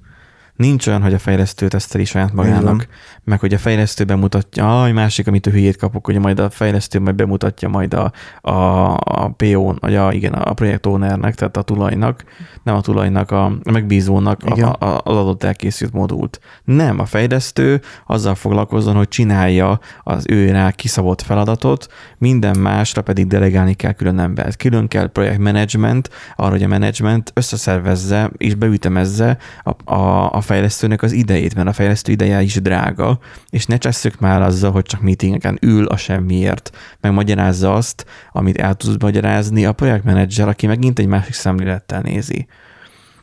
[0.61, 2.87] Nincs olyan, hogy a fejlesztő teszteli saját magának,
[3.23, 6.99] meg hogy a fejlesztő bemutatja, aj, másik, amit a hülyét kapok, hogy majd a fejlesztő
[6.99, 8.51] majd bemutatja majd a, a,
[8.93, 12.23] a PO, vagy a, igen, a projekt ownernek, tehát a tulajnak,
[12.63, 14.67] nem a tulajnak, a, a megbízónak Igen.
[14.67, 16.39] a, a, az adott elkészült modult.
[16.63, 23.27] Nem, a fejlesztő azzal foglalkozzon, hogy csinálja az ő rá kiszabott feladatot, minden másra pedig
[23.27, 24.55] delegálni kell külön embert.
[24.55, 31.11] Külön kell projektmenedzsment, arra, hogy a menedzsment összeszervezze és beütemezze a, a, a fejlesztőnek az
[31.11, 35.57] idejét, mert a fejlesztő ideje is drága, és ne csesszük már azzal, hogy csak meetingeken
[35.61, 41.07] ül a semmiért, meg magyarázza azt, amit el tudsz magyarázni a projektmenedzser, aki megint egy
[41.07, 42.47] másik szemlélettel nézi.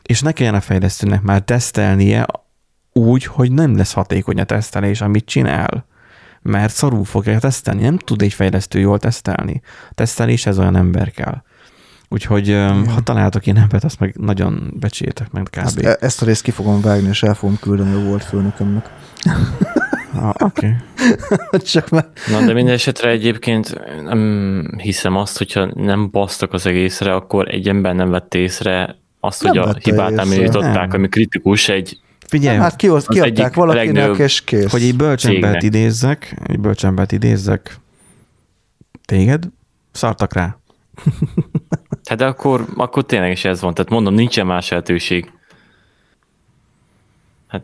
[0.03, 2.25] És ne kelljen a fejlesztőnek már tesztelnie
[2.93, 5.85] úgy, hogy nem lesz hatékony a tesztelés, amit csinál.
[6.41, 9.61] Mert szarul fogja tesztelni, nem tud egy fejlesztő jól tesztelni.
[9.89, 11.43] A teszteléshez olyan ember kell.
[12.09, 15.85] Úgyhogy öm, ha találtok ilyen embert, azt meg nagyon becsüljetek meg Ezt, kb.
[15.85, 18.89] e- ezt a részt ki fogom vágni, és el fogom küldeni a volt főnökömnek.
[20.13, 20.75] Ah, Oké.
[21.49, 21.59] Okay.
[21.73, 27.13] Csak mert Na, de minden esetre egyébként nem hiszem azt, hogyha nem basztak az egészre,
[27.13, 30.21] akkor egy ember nem vett észre azt, Nem hogy a hibát észre.
[30.21, 30.99] említották, Nem.
[30.99, 34.71] ami kritikus, egy Figyelj, hát ki, az kiadták egyik valakinek, és kész.
[34.71, 35.63] hogy egy bölcsembert cégnek.
[35.63, 37.77] idézzek, egy bölcsembert idézzek,
[39.05, 39.43] téged,
[39.91, 40.57] szartak rá.
[42.05, 43.73] Hát de akkor, akkor tényleg is ez van.
[43.73, 45.31] Tehát mondom, nincsen más lehetőség.
[47.47, 47.63] Hát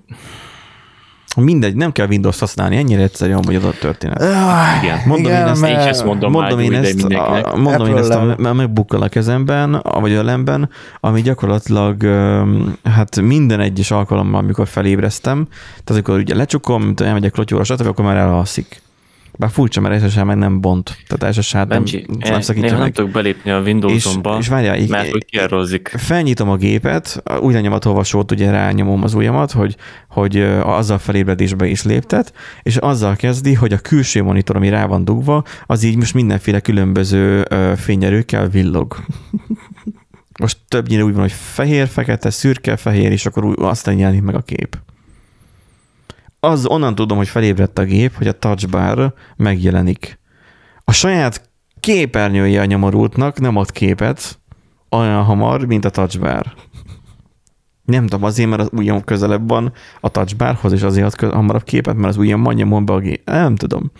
[1.37, 4.21] Mindegy, nem kell Windows használni, ennyire egyszerű amúgy az a történet.
[4.83, 4.99] Igen.
[5.05, 8.53] Mondom én ezt- Én ezt mondom, Mondom én ezt, a, mondom én ezt a, a
[8.53, 10.69] MacBook-kal a kezemben, vagy a lemben,
[10.99, 12.03] ami gyakorlatilag
[12.83, 15.47] hát minden egyes alkalommal, amikor felébreztem,
[15.83, 18.81] tehát amikor ugye lecsukom, mint elmegyek klotyóra, stb., akkor már elalszik.
[19.37, 20.97] Bár furcsa, mert SSH meg nem bont.
[21.07, 21.83] Tehát SSH nem,
[22.19, 22.91] nem szakítja néha nem meg.
[22.91, 25.87] tudok belépni a És, Windows-omba, és várjál, így, mert hogy kierrozik.
[25.87, 29.75] felnyitom a gépet, úgy lenyomat olvasót, ugye rányomom az ujjamat, hogy,
[30.09, 35.05] hogy azzal felébredésbe is léptet, és azzal kezdi, hogy a külső monitor, ami rá van
[35.05, 38.95] dugva, az így most mindenféle különböző fényerőkkel villog.
[40.39, 44.41] Most többnyire úgy van, hogy fehér, fekete, szürke, fehér, és akkor aztán jelenik meg a
[44.41, 44.77] kép.
[46.45, 50.19] Az onnan tudom, hogy felébredt a gép, hogy a touchbar megjelenik.
[50.83, 54.39] A saját képernyője a nyomorultnak nem ad képet,
[54.89, 56.53] olyan hamar, mint a touchbar.
[57.85, 61.95] Nem tudom, azért, mert az ujjam közelebb van a touchbarhoz, és azért ad hamarabb képet,
[61.95, 63.29] mert az ujjam ma nyomom be a gép.
[63.29, 63.91] Nem tudom.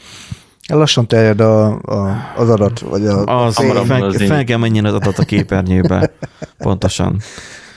[0.68, 4.86] Lassan terjed a, a, az adat, vagy a, Az, Hamarabb fel, az fel kell menjen
[4.86, 6.12] az adat a képernyőbe.
[6.58, 7.22] Pontosan.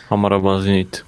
[0.08, 1.04] Hamarabb az unit.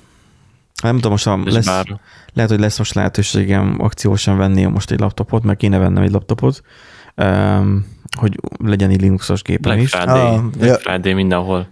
[0.82, 2.00] Nem tudom, most lesz, bár
[2.32, 6.62] lehet, hogy lesz most lehetőségem akciósan venni most egy laptopot, mert kéne vennem egy laptopot,
[7.16, 7.86] um,
[8.18, 9.90] hogy legyen egy Linuxos gépen Black is.
[9.90, 10.74] Friday, Ah, Black ja.
[10.92, 11.66] Friday mindenhol.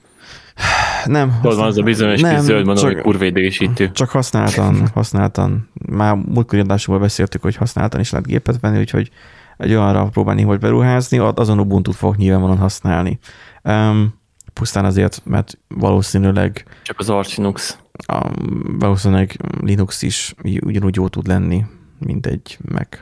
[1.04, 1.38] Nem.
[1.42, 3.90] Tudod, van az a bizonyos Nem, kis zöld mondom, csak- idegesítő.
[3.90, 5.68] Csak használtan, használtan.
[5.88, 9.10] Már múltkori adásból beszéltük, hogy használtan is lehet gépet venni, úgyhogy
[9.56, 13.18] egy olyanra próbálni, hogy beruházni, az- azon Ubuntu-t fogok nyilvánvalóan használni.
[13.62, 14.14] Um,
[14.52, 17.78] pusztán azért, mert valószínűleg Csak az Arch Linux.
[18.06, 18.30] A,
[18.78, 21.64] valószínűleg Linux is ugyanúgy jó tud lenni,
[21.98, 22.98] mint egy Mac,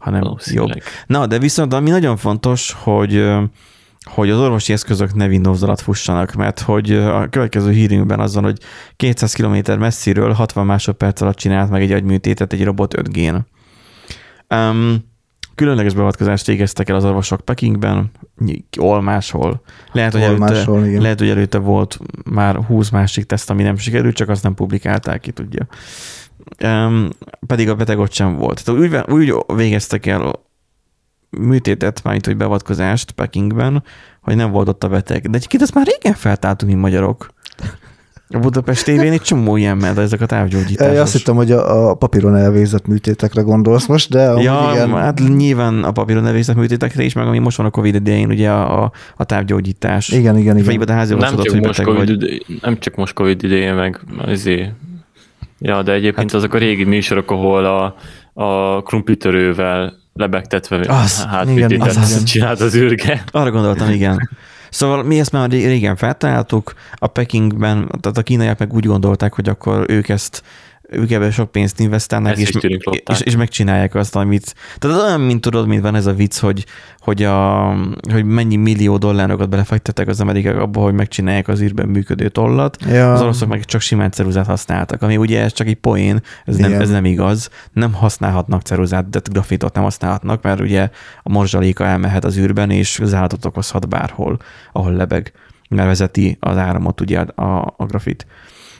[0.00, 0.82] hanem jobb.
[1.06, 3.24] Na, de viszont ami nagyon fontos, hogy
[4.04, 8.44] hogy az orvosi eszközök ne Windows alatt fussanak, mert hogy a következő hírünkben az van,
[8.44, 8.58] hogy
[8.96, 13.40] 200 km messziről 60 másodperc alatt csinált meg egy agyműtétet egy robot 5G-n.
[14.54, 15.13] Um,
[15.54, 18.10] különleges beavatkozást végeztek el az orvosok Pekingben,
[18.78, 19.62] hol máshol.
[19.92, 21.02] Lehet, hogy előtte, máshol, igen.
[21.02, 21.98] lehet, hogy előtte volt
[22.30, 25.66] már 20 másik teszt, ami nem sikerült, csak azt nem publikálták ki, tudja.
[26.64, 27.08] Um,
[27.46, 28.64] pedig a beteg ott sem volt.
[28.64, 30.32] Tehát úgy, úgy végeztek el
[31.30, 33.82] műtétet, mármint hogy beavatkozást Pekingben,
[34.20, 35.30] hogy nem volt ott a beteg.
[35.30, 37.32] De egyébként ezt már régen feltáltunk, mi magyarok.
[38.34, 41.02] A Budapest tévén egy csomó ilyen ment, ezek a Én távgyógyítások.
[41.02, 44.90] azt hittem, hogy a, a papíron elvégzett műtétekre gondolsz most, de Ja, igen.
[44.94, 48.50] hát nyilván a papíron nevészek műtétekre is, meg ami most van a Covid idején, ugye
[48.50, 50.08] a, a, a távgyógyítás.
[50.08, 50.64] Igen, igen, igen.
[50.68, 52.22] Fenybe, de házi Nem csak, hogy most COVID vagy.
[52.22, 54.70] ide, nem csak most Covid idején, meg azért.
[55.58, 57.94] Ja, de egyébként hát, azok a régi műsorok, ahol a,
[58.44, 62.22] a krumplitörővel lebegtetve Az, hát igen, az, az.
[62.24, 63.24] csinált az űrge.
[63.30, 64.18] Arra gondoltam, igen.
[64.74, 69.34] Szóval mi ezt már ré- régen feltaláltuk, a Pekingben, tehát a kínaiak meg úgy gondolták,
[69.34, 70.42] hogy akkor ők ezt
[70.94, 72.56] ők ebben sok pénzt investálnak, Ezt és,
[73.04, 74.54] és, és, megcsinálják azt, amit...
[74.78, 76.66] Tehát az olyan, mint tudod, mint van ez a vicc, hogy,
[76.98, 77.68] hogy, a,
[78.12, 83.12] hogy mennyi millió dollárokat belefektettek az amerikák abba, hogy megcsinálják az űrben működő tollat, Ja.
[83.12, 86.70] az oroszok meg csak simán ceruzát használtak, ami ugye ez csak egy poén, ez nem,
[86.70, 86.82] Igen.
[86.82, 87.50] ez nem igaz.
[87.72, 90.90] Nem használhatnak ceruzát, de grafitot nem használhatnak, mert ugye
[91.22, 94.38] a morzsaléka elmehet az űrben, és záratot okozhat bárhol,
[94.72, 95.32] ahol lebeg,
[95.68, 98.26] mert vezeti az áramot ugye a, a grafit.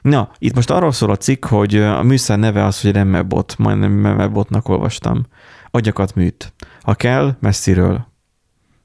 [0.09, 4.03] Na, itt most arról szól a cikk, hogy a műszer neve az, hogy Remmebot, majdnem
[4.07, 5.23] Remmebotnak olvastam.
[5.71, 6.53] Agyakat műt.
[6.83, 8.07] Ha kell, messziről.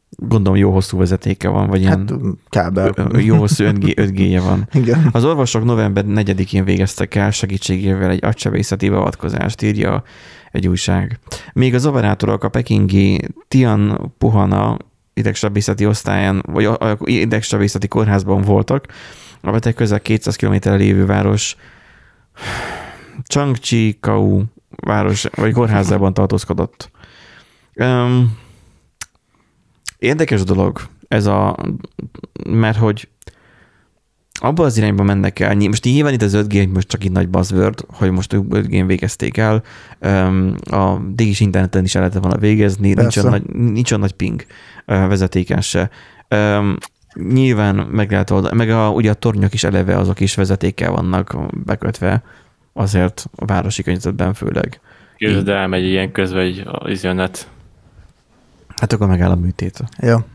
[0.10, 2.88] Gondolom jó hosszú vezetéke van, vagy ilyen Hát kábel.
[2.96, 4.68] ö- ö- jó hosszú 5G, 5G-je van.
[4.82, 5.10] Igen.
[5.12, 10.04] Az orvosok november 4-én végeztek el segítségével egy agysebészeti beavatkozást, írja
[10.52, 11.20] egy újság.
[11.54, 14.78] Még az operátorok a pekingi Tian Puhana
[15.14, 16.70] idegsebészeti osztályán, vagy
[17.04, 18.86] idegsebészeti kórházban voltak.
[19.42, 21.56] A beteg közel 200 km lévő város
[23.24, 26.92] Changchi-Kau város, vagy kórházában tartózkodott.
[27.76, 28.38] Um,
[29.98, 31.58] érdekes dolog ez a,
[32.50, 33.08] mert hogy
[34.42, 35.56] abba az irányba mennek el.
[35.56, 39.38] Most nyilván itt az 5G hogy most csak itt nagy buzzword, hogy most 5G-n végezték
[39.38, 39.64] el.
[40.72, 44.46] A digis interneten is el lehetett volna végezni, nincs olyan, nagy, nincs olyan nagy ping
[44.86, 45.90] vezetéken se.
[47.28, 51.36] Nyilván meg lehet oldani, meg a, ugye a tornyok is eleve azok is vezetékkel vannak
[51.66, 52.24] bekötve,
[52.74, 54.80] azért a városi környezetben főleg.
[55.18, 57.48] Képzeld, el, elmegy ilyen közben egy az net.
[58.76, 59.80] Hát akkor megáll a műtét.
[59.98, 60.26] Ja.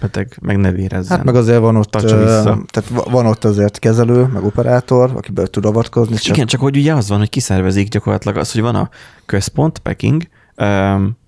[0.00, 1.16] Beteg meg ne vérezzen.
[1.16, 2.42] Hát meg azért van ott, Tartsa ö, vissza.
[2.66, 6.16] tehát va- van ott azért kezelő, meg operátor, aki be tud avatkozni.
[6.16, 8.90] Csak Igen, csak hogy ugye az van, hogy kiszervezik gyakorlatilag az, hogy van a
[9.26, 10.22] központ, Peking,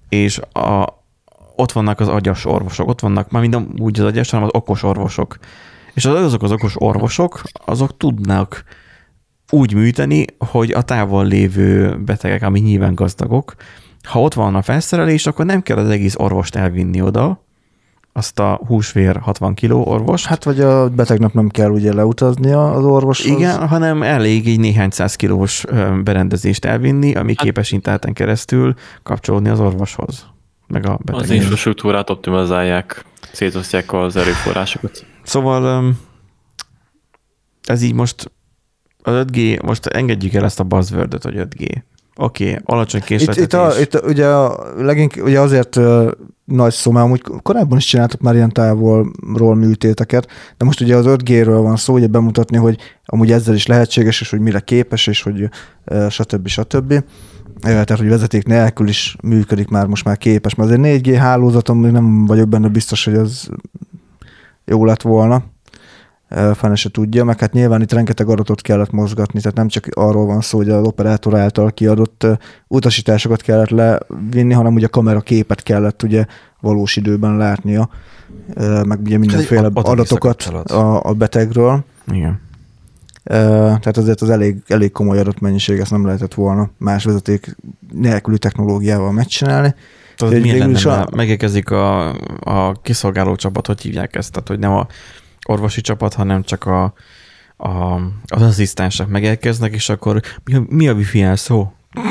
[0.09, 0.98] és a,
[1.61, 4.83] ott vannak az agyas orvosok, ott vannak már mind úgy az agyas, hanem az okos
[4.83, 5.39] orvosok.
[5.95, 8.65] És az, azok az okos orvosok, azok tudnak
[9.51, 13.55] úgy műteni, hogy a távol lévő betegek, ami nyilván gazdagok,
[14.03, 17.47] ha ott van a felszerelés, akkor nem kell az egész orvost elvinni oda,
[18.13, 20.27] azt a húsvér 60 kiló orvos.
[20.27, 23.37] Hát vagy a betegnek nem kell ugye leutaznia az orvoshoz.
[23.37, 25.65] Igen, hanem elég egy néhány száz kilós
[26.05, 30.27] berendezést elvinni, ami hát, képes interneten keresztül kapcsolódni az orvoshoz.
[30.69, 31.31] Meg a beteghez.
[31.31, 35.07] Az infrastruktúrát optimalizálják, szétosztják az erőforrásokat.
[35.23, 35.95] Szóval
[37.63, 38.31] ez így most
[39.03, 41.83] az 5G, most engedjük el ezt a buzzword hogy 5G.
[42.21, 43.45] Oké, okay, alacsony készletetés.
[43.45, 46.11] Itt, itt, a, itt ugye, a, legink, ugye azért uh,
[46.45, 51.05] nagy szó, mert amúgy korábban is csináltak már ilyen távolról műtéteket, de most ugye az
[51.09, 55.23] 5G-ről van szó, ugye bemutatni, hogy amúgy ezzel is lehetséges, és hogy mire képes, és
[55.23, 55.49] hogy
[55.87, 56.49] uh, stb.
[56.49, 57.05] stb.
[57.61, 62.27] Tehát, hogy vezeték nélkül is működik már, most már képes, mert azért 4G hálózatom, nem
[62.27, 63.49] vagyok benne biztos, hogy az
[64.65, 65.43] jó lett volna
[66.55, 70.27] fene se tudja, meg hát nyilván itt rengeteg adatot kellett mozgatni, tehát nem csak arról
[70.27, 72.27] van szó, hogy az operátor által kiadott
[72.67, 76.25] utasításokat kellett levinni, hanem ugye a kamera képet kellett ugye
[76.61, 77.89] valós időben látnia,
[78.85, 81.85] meg ugye mindenféle adatokat a, a betegről.
[82.13, 82.41] Igen.
[83.23, 87.57] Tehát azért az elég, elég komoly adatmennyiség, ezt nem lehetett volna más vezeték
[87.93, 89.75] nélküli technológiával megcsinálni.
[90.17, 91.09] Tehát milyen lenne, a...
[91.17, 92.09] megérkezik a,
[92.41, 94.87] a kiszolgáló csapat, hogy hívják ezt, tehát hogy nem a
[95.47, 96.93] orvosi csapat, hanem csak a,
[97.57, 97.69] a,
[98.27, 101.73] az asszisztensek megérkeznek, és akkor mi a, mi a wifi szó?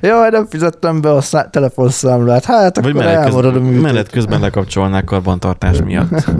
[0.00, 2.44] Jaj, nem fizettem be a szá- telefonszámlát.
[2.44, 3.80] Hát akkor Vagy elmarad a műtét.
[3.80, 6.10] Menet közben lekapcsolnák karbantartás miatt.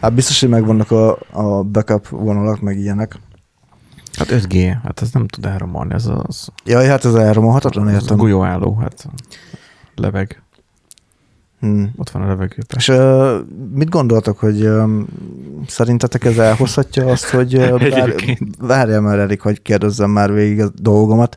[0.00, 3.18] hát biztos, hogy megvannak a, a backup vonalak, meg ilyenek.
[4.16, 6.48] Hát 5G, hát ez nem tud elromolni, ez az...
[6.64, 8.04] Jaj, hát ez elromolhatatlan, értem.
[8.04, 9.06] Ez a gulyóálló, hát
[9.94, 10.42] leveg.
[11.60, 11.92] Hmm.
[11.96, 12.76] Ott van a levegőben.
[12.76, 13.36] És uh,
[13.74, 15.06] mit gondoltok, hogy um,
[15.66, 17.82] szerintetek ez elhozhatja azt, hogy uh,
[18.58, 21.36] várjál már elég, hogy kérdezzem már végig a dolgomat,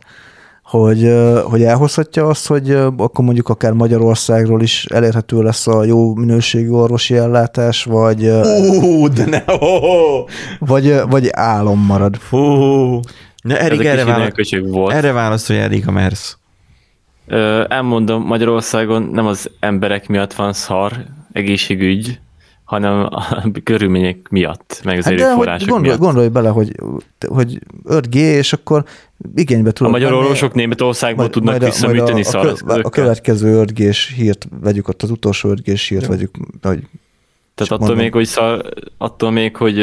[0.70, 1.14] hogy,
[1.44, 7.16] hogy elhozhatja azt, hogy akkor mondjuk akár Magyarországról is elérhető lesz a jó minőségű orvosi
[7.16, 12.16] ellátás, vagy uh, de ne, oh, vagy, vagy álom marad.
[12.30, 13.00] Hú,
[13.44, 14.52] ne, Erik, erre, válasz,
[14.88, 16.38] erre válaszolja Erik a Mersz.
[17.28, 20.94] Ö, elmondom, Magyarországon nem az emberek miatt van szar
[21.32, 22.20] egészségügy,
[22.70, 26.00] hanem a körülmények miatt, meg az hát erőforrások gondolj, miatt.
[26.00, 26.76] Gondolj bele, hogy,
[27.28, 28.84] hogy 5G, és akkor
[29.36, 33.60] igénybe tudod A magyar orvosok Németországból majd, tudnak majd visszaműteni a, a, a, a következő
[33.60, 33.78] 5
[34.16, 36.80] hírt vegyük, ott az utolsó 5 hírt vegyük, hogy
[37.56, 38.66] tehát attól még, hogy szar,
[38.98, 39.78] attól még, hogy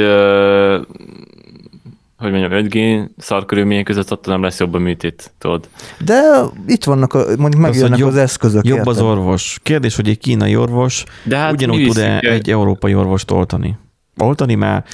[2.19, 5.69] hogy mondjam, 5G szarkörülmények között attól nem lesz jobb a műtét, tudod.
[6.05, 8.67] De itt vannak, a, mondjuk megjönnek az, az eszközök.
[8.67, 8.93] Jobb érted?
[8.93, 9.59] az orvos.
[9.63, 13.77] Kérdés, hogy egy kínai orvos De hát ugyanúgy tud-e egy európai orvost oltani?
[14.19, 14.85] Oltani már,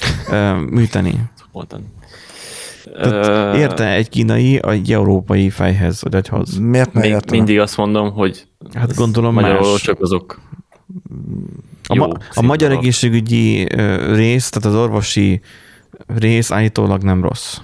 [0.69, 1.13] műteni.
[1.51, 1.83] Oltani.
[3.01, 6.57] Tehát érte egy kínai egy európai fejhez, vagy agyhoz?
[6.57, 10.41] Miért nem Még mindig azt mondom, hogy hát gondolom magyar csak azok
[11.87, 13.67] a, jó, ma, a magyar egészségügyi
[14.13, 15.41] rész, tehát az orvosi
[16.07, 17.57] rész állítólag nem rossz.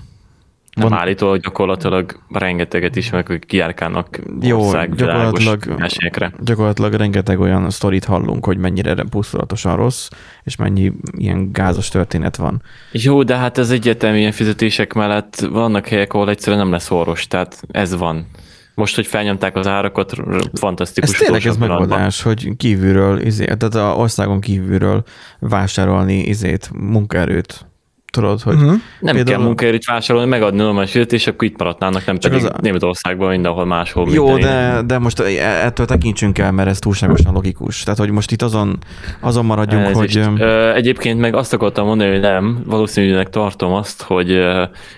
[0.80, 0.98] Nem Van...
[0.98, 6.34] állítólag gyakorlatilag rengeteget ismerek, hogy kiárkálnak Jó, gyakorlatilag, esélyekre.
[6.40, 10.08] gyakorlatilag rengeteg olyan sztorit hallunk, hogy mennyire pusztulatosan rossz,
[10.44, 12.62] és mennyi ilyen gázos történet van.
[12.92, 17.28] Jó, de hát ez egyetem ilyen fizetések mellett vannak helyek, ahol egyszerűen nem lesz orvos,
[17.28, 18.28] tehát ez van.
[18.76, 20.14] Most, hogy felnyomták az árakat,
[20.54, 21.10] fantasztikus.
[21.10, 25.04] Ez tényleg ez megoldás, hogy kívülről, izé, tehát a országon kívülről
[25.40, 27.66] vásárolni izét, munkaerőt
[28.12, 28.70] Tudod, hogy uh-huh.
[29.00, 29.24] Nem például...
[29.24, 32.60] kell munkaerőt vásárolni, megadni normális és akkor itt maradnának, nem Csak pedig az...
[32.62, 34.10] Németországban, mindenhol máshol.
[34.12, 37.84] Jó, de, de most e- ettől tekintsünk el, mert ez túlságosan logikus.
[37.84, 38.78] Tehát, hogy most itt azon,
[39.20, 40.18] azon maradjunk, ez hogy...
[40.18, 44.40] Ö, egyébként meg azt akartam mondani, hogy nem, valószínűleg tartom azt, hogy,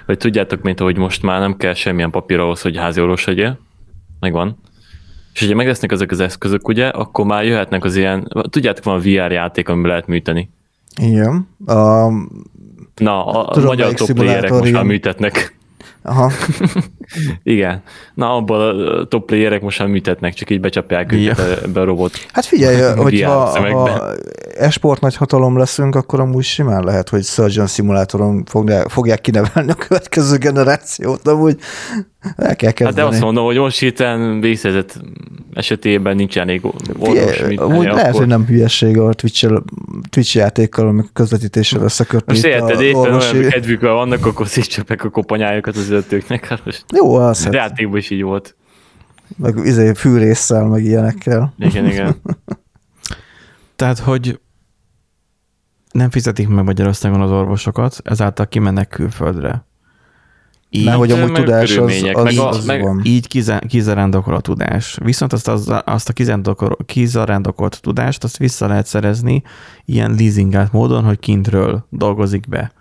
[0.05, 3.59] hogy tudjátok, mint hogy most már nem kell semmilyen papír ahhoz, hogy házi orvos legyél.
[4.19, 4.57] Megvan.
[5.33, 9.31] És hogyha meglesznek ezek az eszközök, ugye, akkor már jöhetnek az ilyen, tudjátok, van VR
[9.31, 10.49] játék, amiben lehet műteni.
[11.01, 11.47] Igen.
[11.65, 12.07] A
[13.01, 14.17] Na, a Tudom, magyar top
[14.49, 15.55] most már műtetnek.
[16.01, 16.31] Aha.
[17.43, 17.81] Igen.
[18.13, 21.61] Na, abban a top playerek most már műtetnek, csak így becsapják őket ja.
[21.63, 22.11] ebbe a robot.
[22.33, 24.13] Hát figyelj, hogyha ha
[24.57, 29.73] esport nagy hatalom leszünk, akkor amúgy simán lehet, hogy Surgeon Simulatoron fogják, fogják kinevelni a
[29.73, 31.57] következő generációt, amúgy
[32.37, 32.85] el kell kezdeni.
[32.85, 35.01] Hát de azt mondom, hogy most hirtelen vészhelyzet
[35.53, 37.39] esetében nincs elég orvos.
[37.39, 37.85] Amúgy akkor...
[37.85, 39.53] lehet, hogy nem hülyeség a Twitch,
[40.09, 42.33] Twitch játékkal, amikor közvetítéssel összekötni.
[42.33, 43.37] Most érted, éppen orvosi...
[43.37, 46.47] olyan kedvük vannak, akkor szétcsapják a kopanyájukat az öltőknek.
[46.47, 46.61] Hát
[47.01, 47.43] Jó, az.
[47.43, 47.53] Hát.
[47.53, 48.55] Játékban is így volt.
[49.37, 51.53] Meg izé, fűrészsel, meg ilyenekkel.
[51.57, 52.15] Igen, igen.
[53.75, 54.39] Tehát, hogy
[55.91, 59.65] nem fizetik meg Magyarországon az orvosokat, ezáltal kimennek külföldre.
[60.69, 63.01] Így, Mert hogy amúgy meg tudás az, az, meg a- az meg- van.
[63.03, 64.97] így kiza- kizarándokol a tudás.
[65.03, 69.41] Viszont azt, az, azt a kizarándokol, kizarándokolt tudást, azt vissza lehet szerezni
[69.85, 72.71] ilyen leasingált módon, hogy kintről dolgozik be.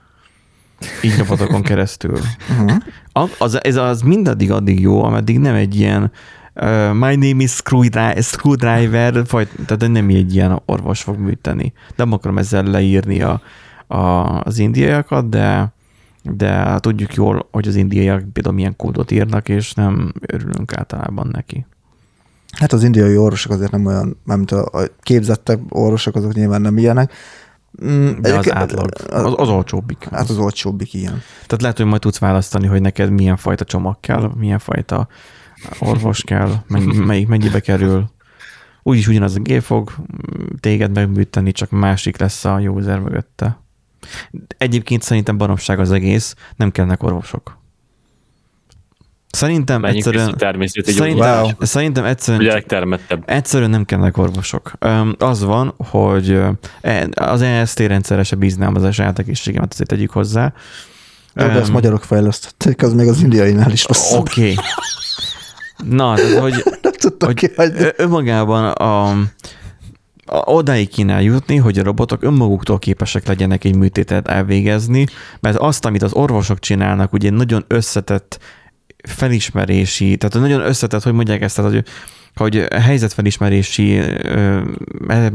[1.03, 2.19] Így robotokon keresztül.
[2.51, 3.31] Uh-huh.
[3.39, 6.13] Az, ez az mindaddig addig jó, ameddig nem egy ilyen
[6.55, 11.73] uh, my name is screwdri- screwdriver, vagy, tehát nem egy ilyen orvos fog műteni.
[11.97, 13.41] Nem akarom ezzel leírni a,
[13.87, 13.97] a,
[14.41, 15.73] az indiaiakat, de
[16.23, 21.67] de tudjuk jól, hogy az indiaiak például milyen kódot írnak, és nem örülünk általában neki.
[22.59, 26.79] Hát az indiai orvosok azért nem olyan, mint a, a képzettebb orvosok, azok nyilván nem
[26.79, 27.13] ilyenek.
[27.85, 30.09] Mm, De az átlag, az, az olcsóbbik.
[30.11, 31.23] Hát az olcsóbbik, ilyen.
[31.35, 35.09] Tehát lehet, hogy majd tudsz választani, hogy neked milyen fajta csomag kell, milyen fajta
[35.79, 36.53] orvos kell,
[37.07, 38.11] melyik mennyibe kerül.
[38.83, 39.93] Úgyis ugyanaz a gép fog
[40.61, 43.63] téged megműteni, csak másik lesz a user mögötte.
[44.59, 47.60] Egyébként szerintem baromság az egész, nem kellnek orvosok.
[49.31, 51.51] Szerintem Menjünk egyszerűen, természeti szerintem, Wow.
[51.61, 53.23] szerintem Ugye egyszerűen, legtermettebb.
[53.27, 54.73] egyszerűen nem kellnek orvosok.
[55.19, 56.41] Az van, hogy
[56.81, 60.53] e- az EST rendszerre se bíznám az a saját egészségemet, azért tegyük hozzá.
[61.35, 64.21] Jó, de ezt magyarok fejlesztették, az még az indiainál is rosszabb.
[64.21, 64.41] Oké.
[64.53, 64.65] Okay.
[65.89, 67.87] Na, tehát, hogy, Nem tudtam hogy kihagyni.
[67.97, 75.07] önmagában a, a, odáig kéne jutni, hogy a robotok önmaguktól képesek legyenek egy műtétet elvégezni,
[75.41, 78.39] mert azt, amit az orvosok csinálnak, ugye nagyon összetett
[79.03, 81.85] felismerési, tehát nagyon összetett, hogy mondják ezt, tehát, hogy
[82.35, 84.01] hogy helyzetfelismerési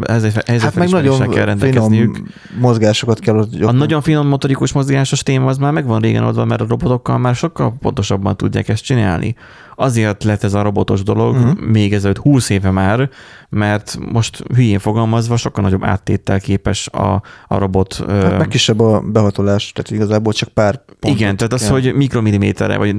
[0.08, 2.18] helyzetfelismeréssel Hát meg nagyon kell finom rendelkezniük.
[2.60, 6.62] mozgásokat kell ott A nagyon finom motorikus mozgásos téma az már megvan régen oldva, mert
[6.62, 9.36] a robotokkal már sokkal pontosabban tudják ezt csinálni.
[9.76, 11.60] Azért lett ez a robotos dolog uh-huh.
[11.60, 13.10] még ezelőtt 20 éve már,
[13.50, 18.04] mert most hülyén fogalmazva sokkal nagyobb áttéttel képes a, a robot.
[18.08, 21.72] Hát meg kisebb a behatolás, tehát igazából csak pár igen, tehát az, kell.
[21.72, 22.96] hogy mikromilliméterre, vagy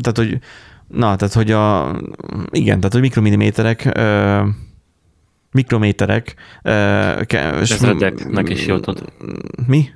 [0.00, 0.38] tehát, hogy
[0.88, 1.96] na, tehát, hogy a,
[2.50, 4.42] igen, tehát, hogy mikromilliméterek ö,
[5.52, 6.70] mikrométerek ö,
[7.26, 9.04] ke, Ezredeknek is jól tud.
[9.66, 9.88] Mi?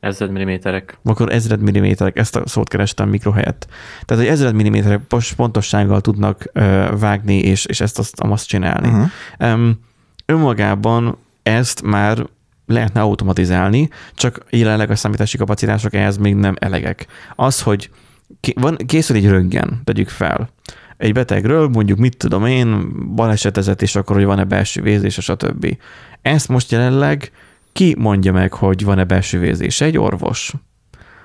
[0.00, 0.98] Ezred milliméterek.
[1.04, 3.66] akkor ezred milliméterek, ezt a szót kerestem mikro helyett.
[4.04, 5.00] Tehát, hogy ezred milliméterek
[5.36, 8.88] pontossággal tudnak ö, vágni, és, és ezt azt, azt csinálni.
[8.88, 9.08] Uh-huh.
[9.52, 9.80] Um,
[10.26, 12.26] önmagában ezt már
[12.66, 17.06] lehetne automatizálni, csak jelenleg a számítási kapacitások ehhez még nem elegek.
[17.34, 17.90] Az, hogy
[18.54, 20.48] van, készül egy röntgen, tegyük fel,
[20.96, 25.76] egy betegről, mondjuk mit tudom én, balesetezett, és akkor, hogy van-e belső vézés, stb.
[26.22, 27.32] Ezt most jelenleg
[27.72, 29.80] ki mondja meg, hogy van-e belső vézés?
[29.80, 30.52] Egy orvos,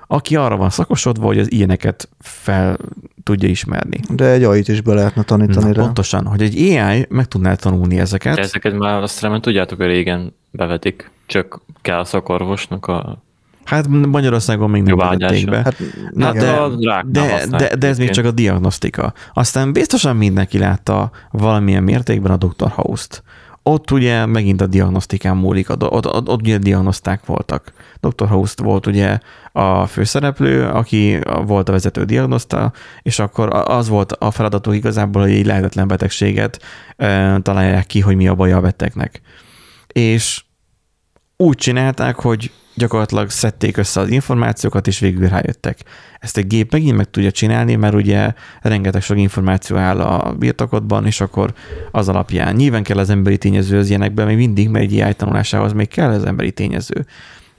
[0.08, 2.78] aki arra van szakosodva, hogy az ilyeneket fel
[3.24, 3.99] tudja ismerni.
[4.10, 5.84] De egy AI-t is be lehetne tanítani Na, rá.
[5.84, 8.36] pontosan, hogy egy AI meg tudná tanulni ezeket.
[8.36, 13.24] De ezeket már azt remélem tudjátok, hogy régen bevetik, csak kell a szakorvosnak a
[13.66, 15.55] Hát Magyarországon még nem vezették be.
[15.57, 15.76] Hát,
[16.11, 16.57] Na, de,
[17.05, 19.13] de, de, de ez még csak a diagnosztika.
[19.34, 22.70] Aztán biztosan mindenki látta valamilyen mértékben a Dr.
[22.70, 23.24] House-t.
[23.63, 27.74] Ott ugye megint a diagnosztikán múlik, ott, ott, ott, ott ugye diagnoszták voltak.
[27.99, 28.28] Dr.
[28.28, 29.20] House volt ugye
[29.51, 35.32] a főszereplő, aki volt a vezető diagnoszta, és akkor az volt a feladatuk igazából, hogy
[35.32, 36.61] egy lehetetlen betegséget
[36.97, 39.22] e, találják ki, hogy mi a baja a betegnek.
[39.88, 40.43] És
[41.38, 45.80] úgy csinálták, hogy gyakorlatilag szedték össze az információkat, és végül rájöttek.
[46.19, 51.05] Ezt egy gép megint meg tudja csinálni, mert ugye rengeteg sok információ áll a birtokodban,
[51.05, 51.53] és akkor
[51.91, 55.73] az alapján nyilván kell az emberi tényező az ilyenekben, még mindig, mert egy AI tanulásához
[55.73, 57.05] még kell az emberi tényező.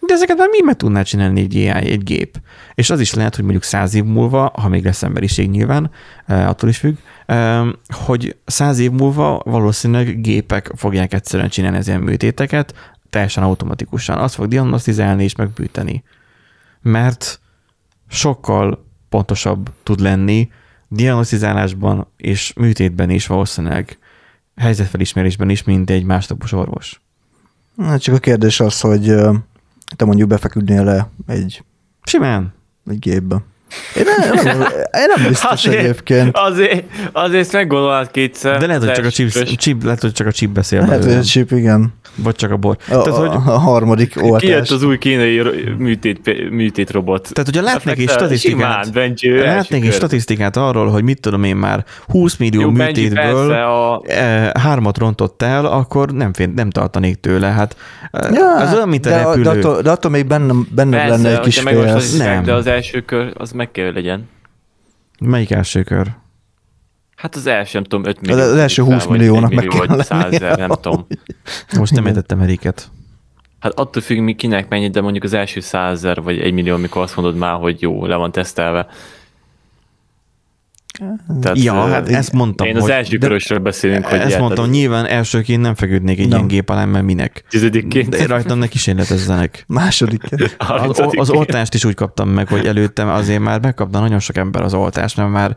[0.07, 2.37] De ezeket már mi meg tudná csinálni egy AI, egy gép.
[2.75, 5.91] És az is lehet, hogy mondjuk száz év múlva, ha még lesz emberiség nyilván,
[6.27, 6.95] eh, attól is függ,
[7.27, 14.19] eh, hogy száz év múlva valószínűleg gépek fogják egyszerűen csinálni az ilyen műtéteket, teljesen automatikusan.
[14.19, 16.03] Azt fog diagnosztizálni és megbűteni.
[16.83, 17.41] Mert
[18.09, 20.51] sokkal pontosabb tud lenni
[20.89, 23.99] diagnosztizálásban és műtétben is valószínűleg
[24.57, 27.01] helyzetfelismerésben is, mint egy másnapos orvos.
[27.79, 29.15] Hát csak a kérdés az, hogy
[29.97, 31.65] te mondjuk befeküdnél le egy,
[32.03, 32.55] Simán.
[32.87, 33.43] egy gépbe.
[33.97, 34.61] Én nem, nem,
[35.01, 36.37] én nem biztos egyébként.
[36.37, 38.59] Azért, azért meggondolnád kétszer.
[38.59, 41.13] De lehet, hogy csak a chip, chip, lehet, hogy csak a chip beszél Lehet, hogy
[41.13, 41.95] egy chip, igen.
[42.15, 42.77] Vagy csak a bor.
[42.81, 44.71] A, Tehát, hogy, a, a harmadik Kijött oltás.
[44.71, 45.43] az új kínai
[45.79, 47.31] műtét, műtét robot.
[47.33, 51.57] tehát hogyha látnék egy statisztikát, Simán, Benji, látnék egy statisztikát arról, hogy mit tudom én
[51.57, 57.21] már 20 millió Jó, műtétből a, eh, hármat rontott el, akkor nem, fél, nem tartanék
[57.21, 57.47] tőle.
[57.47, 57.77] Hát
[58.13, 59.43] ja, Ja, az olyan, mint a de, repülő.
[59.43, 62.45] de, attól, de attól még benne, benne persze, lenne egy kis a statisztikák, Nem.
[62.45, 64.29] de az első kör, az meg kell, hogy legyen.
[65.21, 66.07] Melyik első kör?
[67.17, 68.43] Hát az első, nem tudom, 5 millió.
[68.43, 71.07] Az első fel, 20 vagy milliónak 1 meg millió, kell vagy 100 ezer, nem tudom.
[71.79, 72.91] Most nem értettem Eriket.
[73.59, 77.03] Hát attól függ, mi kinek mennyi, de mondjuk az első százezer vagy egy millió, amikor
[77.03, 78.87] azt mondod már, hogy jó, le van tesztelve.
[81.41, 82.67] Tehát, ja, hát ezt mondtam.
[82.67, 84.71] Én az első körösről beszélünk, hogy Ezt mondtam, az...
[84.71, 87.45] nyilván elsőként nem feküdnék egy ilyen gép alá, mert minek.
[87.49, 88.09] Tizedikként?
[88.09, 89.65] De rajtam ne kísérletezzenek.
[89.67, 90.23] Második.
[90.59, 94.63] Az, az oltást is úgy kaptam meg, hogy előttem azért már megkapta nagyon sok ember
[94.63, 95.57] az oltást, mert már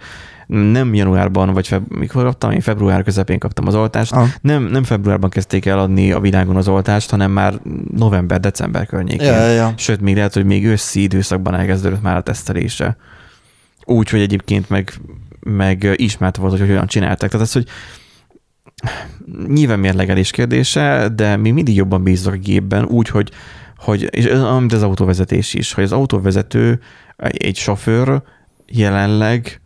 [0.49, 4.11] nem januárban, vagy feb- mikor kaptam, én február közepén kaptam az oltást.
[4.11, 4.27] Ah.
[4.41, 7.53] Nem, nem februárban kezdték el adni a világon az oltást, hanem már
[7.95, 9.27] november-december környékén.
[9.27, 9.73] Ja, ja.
[9.77, 12.97] Sőt, még lehet, hogy még őszi időszakban elkezdődött már a tesztelése.
[13.83, 14.93] Úgy, hogy egyébként meg,
[15.49, 17.29] meg ismert volt, hogy hogyan csinálták.
[17.29, 17.67] Tehát az, hogy
[19.47, 23.31] nyilván mérlegelés kérdése, de mi mindig jobban bízok a gépben, úgy, hogy,
[23.77, 26.79] hogy és amit az autóvezetés is, hogy az autóvezető,
[27.17, 28.21] egy sofőr
[28.67, 29.61] jelenleg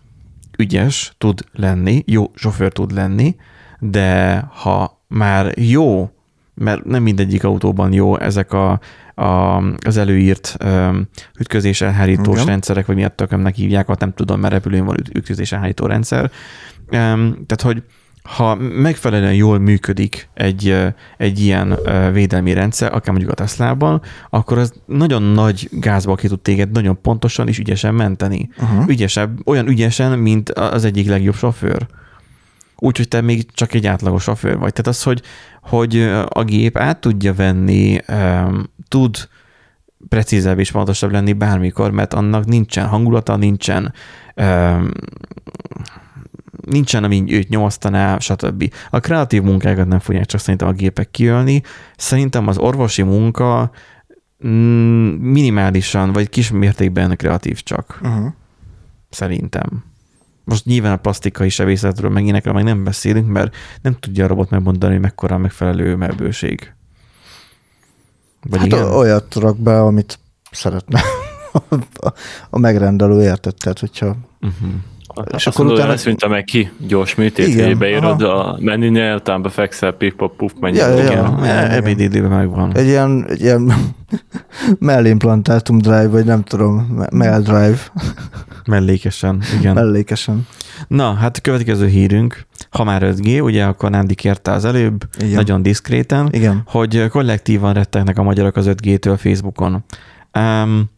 [0.57, 3.35] ügyes tud lenni, jó sofőr tud lenni,
[3.79, 6.09] de ha már jó,
[6.53, 8.79] mert nem mindegyik autóban jó ezek a,
[9.15, 11.07] a, az előírt um,
[11.39, 12.45] ütközés elhárítós Igen.
[12.47, 16.31] rendszerek, vagy miatt tökömnek hívják, nem tudom, mert repülőn van ütközés elhárító rendszer.
[16.91, 17.83] Um, tehát, hogy
[18.23, 20.77] ha megfelelően jól működik egy,
[21.17, 21.77] egy ilyen
[22.13, 27.01] védelmi rendszer, akár mondjuk a Tesla-ban, akkor az nagyon nagy gázba ki tud téged nagyon
[27.01, 28.49] pontosan és ügyesen menteni.
[28.57, 28.87] Uh-huh.
[28.87, 31.87] Ügyesebb, olyan ügyesen, mint az egyik legjobb sofőr.
[32.83, 34.73] Úgyhogy te még csak egy átlagos sofőr vagy.
[34.73, 35.21] Tehát az, hogy,
[35.61, 37.99] hogy a gép át tudja venni,
[38.87, 39.17] tud
[40.09, 43.93] precízebb és pontosabb lenni bármikor, mert annak nincsen hangulata, nincsen
[46.65, 48.73] nincsen, ami őt nyomasztaná, stb.
[48.89, 51.61] A kreatív munkákat nem fogják csak szerintem a gépek kiölni.
[51.97, 53.71] Szerintem az orvosi munka
[54.47, 57.99] mm, minimálisan, vagy kis mértékben kreatív csak.
[58.03, 58.27] Uh-huh.
[59.09, 59.92] Szerintem.
[60.43, 64.49] Most nyilván a plastikai sebészetről meg ilyenekről meg nem beszélünk, mert nem tudja a robot
[64.49, 66.73] megmondani, hogy mekkora a megfelelő melbőség.
[68.41, 68.83] Vagy hát igen?
[68.83, 70.19] olyat rak be, amit
[70.51, 71.01] szeretne
[72.49, 74.73] a megrendelő értett, tehát hogyha uh-huh.
[75.35, 75.95] És akkor utána...
[76.05, 78.33] Mondta meg ki, gyors műtét, igen, hogy beírod aha.
[78.33, 80.77] a menünél, utána befekszel, pip pop puff, menj.
[80.77, 82.75] Ja, ja, igen, ja, ebédidőben megvan.
[82.75, 83.73] Egy ilyen, egy ilyen
[84.79, 87.77] mellimplantátum drive, vagy nem tudom, mell drive.
[88.65, 89.73] Mellékesen, igen.
[89.73, 90.47] Mellékesen.
[90.87, 95.33] Na, hát a következő hírünk, ha már 5G, ugye akkor Nándi kérte az előbb, igen.
[95.33, 96.61] nagyon diszkréten, igen.
[96.65, 99.83] hogy kollektívan rettegnek a magyarok az 5G-től Facebookon.
[100.39, 100.91] Um,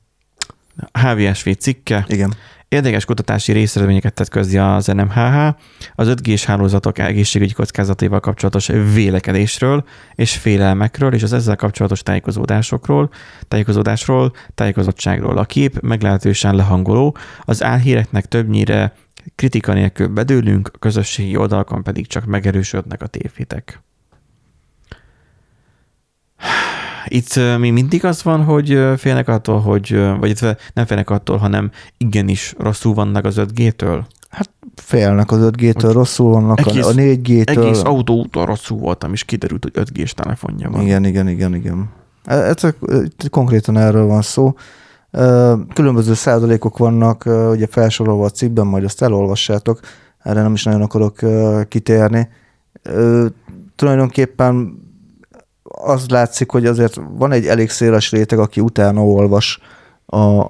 [0.91, 2.05] HVSV cikke.
[2.07, 2.34] Igen.
[2.68, 5.55] Érdekes kutatási részeredményeket tett közé az NMHH
[5.95, 9.84] az 5G-s hálózatok egészségügyi kockázataival kapcsolatos vélekedésről
[10.16, 13.09] és félelmekről és az ezzel kapcsolatos tájékozódásokról,
[13.47, 15.38] tájékozódásról, tájékozottságról.
[15.38, 18.93] A kép meglehetősen lehangoló, az álhíreknek többnyire
[19.36, 23.84] kritika nélkül bedőlünk, a közösségi oldalakon pedig csak megerősödnek a tévhitek
[27.07, 30.41] itt mi mindig az van, hogy félnek attól, hogy, vagy itt
[30.73, 34.01] nem félnek attól, hanem igenis rosszul vannak az 5G-től?
[34.29, 37.57] Hát félnek az 5G-től, rosszul vannak egész, a 4G-től.
[37.57, 40.81] Egész autóúton rosszul voltam, és kiderült, hogy 5G-s telefonja van.
[40.81, 41.89] Igen, igen, igen, igen.
[42.25, 42.55] E, ez,
[43.29, 44.53] konkrétan erről van szó.
[45.73, 49.79] Különböző százalékok vannak, ugye felsorolva a cikkben, majd azt elolvassátok,
[50.23, 51.19] erre nem is nagyon akarok
[51.67, 52.29] kitérni.
[53.75, 54.83] Tulajdonképpen
[55.82, 59.59] az látszik, hogy azért van egy elég széles réteg, aki utána olvas
[60.05, 60.41] a,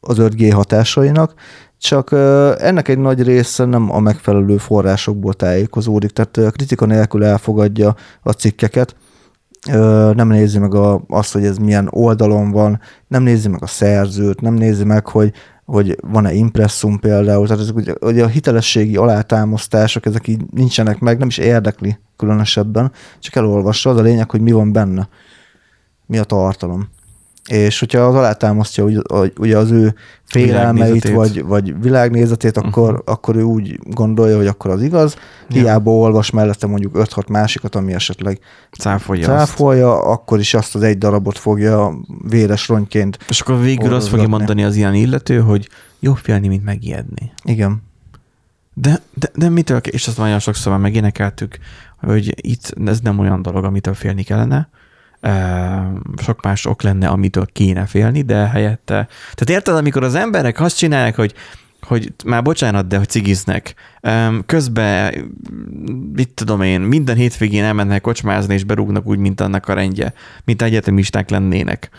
[0.00, 1.34] az 5G hatásainak,
[1.78, 2.12] csak
[2.58, 8.96] ennek egy nagy része nem a megfelelő forrásokból tájékozódik, tehát kritika nélkül elfogadja a cikkeket,
[10.14, 14.40] nem nézi meg a, azt, hogy ez milyen oldalon van, nem nézi meg a szerzőt,
[14.40, 15.32] nem nézi meg, hogy
[15.68, 21.18] hogy van-e impresszum például, tehát ezek ugye, ugye a hitelességi alátámasztások, ezek így nincsenek meg,
[21.18, 25.08] nem is érdekli különösebben, csak elolvassa, az a lényeg, hogy mi van benne,
[26.06, 26.88] mi a tartalom.
[27.48, 28.84] És hogyha az alátámasztja
[29.38, 29.94] ugye az ő
[30.24, 33.02] félelmeit, vagy, vagy világnézetét, akkor, uh-huh.
[33.04, 35.14] akkor ő úgy gondolja, hogy akkor az igaz.
[35.48, 35.60] Ja.
[35.60, 38.38] Hiába olvas mellette mondjuk 5-6 másikat, ami esetleg
[38.78, 43.18] cáfolja, cáfolja akkor is azt az egy darabot fogja véres rongyként.
[43.28, 45.68] És akkor végül azt fogja mondani az ilyen illető, hogy
[46.00, 47.32] jobb félni, mint megijedni.
[47.44, 47.82] Igen.
[48.74, 51.58] De, de, de mitől, és azt nagyon sokszor már megénekeltük,
[52.00, 54.68] hogy itt ez nem olyan dolog, amitől félni kellene,
[56.22, 59.08] sok más ok lenne, amitől kéne félni, de helyette...
[59.34, 61.34] Tehát érted, amikor az emberek azt csinálják, hogy
[61.80, 63.74] hogy már bocsánat, de hogy cigiznek.
[64.46, 65.14] Közben,
[66.12, 70.12] mit tudom én, minden hétvégén elmennek kocsmázni, és berúgnak úgy, mint annak a rendje,
[70.44, 71.90] mint egyetemisták lennének.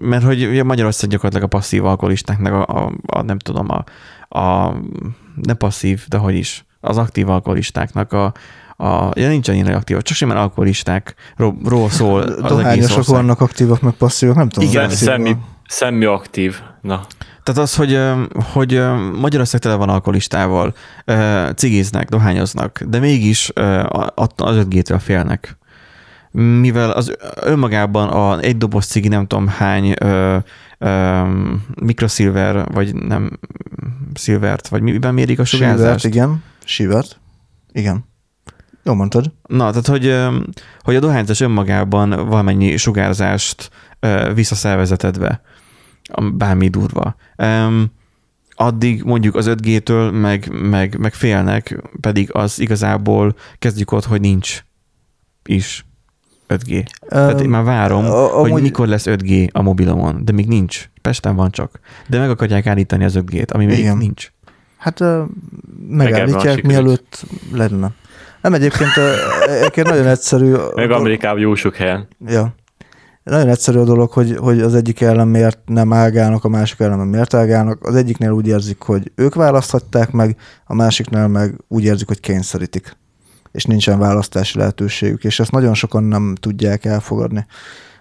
[0.00, 3.84] Mert hogy Magyarország gyakorlatilag a passzív alkoholistáknak a, a, a nem tudom, a,
[4.38, 4.74] a
[5.34, 8.32] nem passzív, de hogy is, az aktív alkoholistáknak a,
[8.76, 14.36] a ja, nincsen ilyen aktív, csak simán alkoholistákról szól az Dohányosok vannak aktívak, meg passzívak,
[14.36, 14.68] nem tudom.
[14.68, 15.44] Igen, mi Szemmi, van.
[15.68, 16.60] szemmi aktív.
[16.80, 17.06] Na,
[17.42, 18.00] Tehát az, hogy,
[18.52, 18.82] hogy
[19.20, 20.74] Magyarország tele van alkoholistával,
[21.54, 23.50] cigiznek, dohányoznak, de mégis
[24.14, 25.56] az 5G-től félnek.
[26.60, 30.36] Mivel az önmagában a egy doboz cigi nem tudom hány ö,
[30.78, 31.20] ö,
[31.80, 33.30] mikroszilver, vagy nem
[34.14, 36.04] szilvert, vagy miben mérik a Sivert, sugárzást?
[36.04, 36.42] igen.
[36.64, 37.20] Sivert.
[37.72, 38.04] Igen.
[38.84, 39.32] Jó mondtad.
[39.46, 40.16] Na, tehát hogy,
[40.80, 43.70] hogy a dohányzás önmagában valamennyi sugárzást
[44.34, 45.40] visz a szervezetedbe,
[46.34, 47.16] bármi durva.
[47.38, 47.92] Um,
[48.56, 54.64] addig mondjuk az 5G-től meg, meg, meg félnek, pedig az igazából kezdjük ott, hogy nincs
[55.44, 55.86] is
[56.48, 56.84] 5G.
[57.08, 60.90] Tehát én már várom, a- hogy amúgy- mikor lesz 5G a mobilomon, de még nincs.
[61.02, 61.80] Pesten van csak.
[62.08, 63.96] De meg akarják állítani az 5G-t, ami még Igen.
[63.96, 64.32] nincs.
[64.76, 65.02] Hát
[65.88, 67.90] megállítják, mielőtt lenne.
[68.44, 68.90] Nem egyébként,
[69.46, 70.54] egyébként nagyon egyszerű.
[70.74, 72.08] meg Amerikában jó sok helyen.
[72.26, 72.54] Ja.
[73.22, 77.06] Nagyon egyszerű a dolog, hogy, hogy az egyik ellen miért nem ágálnak, a másik ellen
[77.06, 77.86] miért ágálnak.
[77.86, 80.36] Az egyiknél úgy érzik, hogy ők választhatták meg,
[80.66, 82.96] a másiknál meg úgy érzik, hogy kényszerítik.
[83.52, 85.24] És nincsen választási lehetőségük.
[85.24, 87.46] És ezt nagyon sokan nem tudják elfogadni,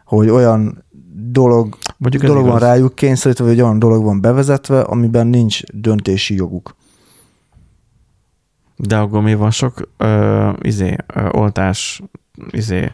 [0.06, 0.86] hogy olyan
[1.32, 2.68] dolog, Mondjuk dolog van igaz.
[2.70, 6.76] rájuk kényszerítve, vagy olyan dolog van bevezetve, amiben nincs döntési joguk.
[8.88, 12.02] De akkor mi van sok ö, izé, ö, oltás,
[12.50, 12.92] izé,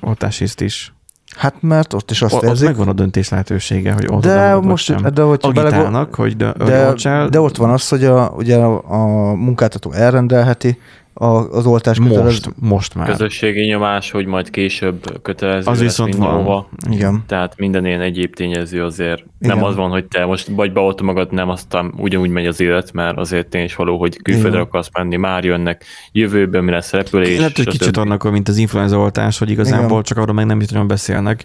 [0.00, 0.94] oltásiszt is.
[1.36, 4.54] Hát mert ott is azt O, ott érzik, megvan a döntés lehetősége, hogy oltod de
[4.56, 5.02] most, sem.
[5.14, 7.28] de hogyha belegol- Agitálnak, hogy, de, hogy de, oltsál.
[7.28, 10.78] de ott van az, hogy a, ugye a, a munkáltató elrendelheti
[11.12, 12.22] a, az oltás kötelező.
[12.22, 13.10] most, most már.
[13.10, 16.66] Közösségi nyomás, hogy majd később kötelező Az lesz viszont van.
[16.90, 17.24] Igen.
[17.26, 19.56] Tehát minden ilyen egyéb tényező azért Igen.
[19.56, 22.92] nem az van, hogy te most vagy beoltod magad, nem, aztán ugyanúgy megy az élet,
[22.92, 24.62] mert azért tény is való, hogy külföldre Igen.
[24.62, 27.36] akarsz menni, már jönnek jövőben, mi lesz repülés.
[27.36, 30.02] Lehet, hogy kicsit annak, mint az influenza oltás, hogy igazából Igen.
[30.02, 31.44] csak arról meg nem is nagyon beszélnek,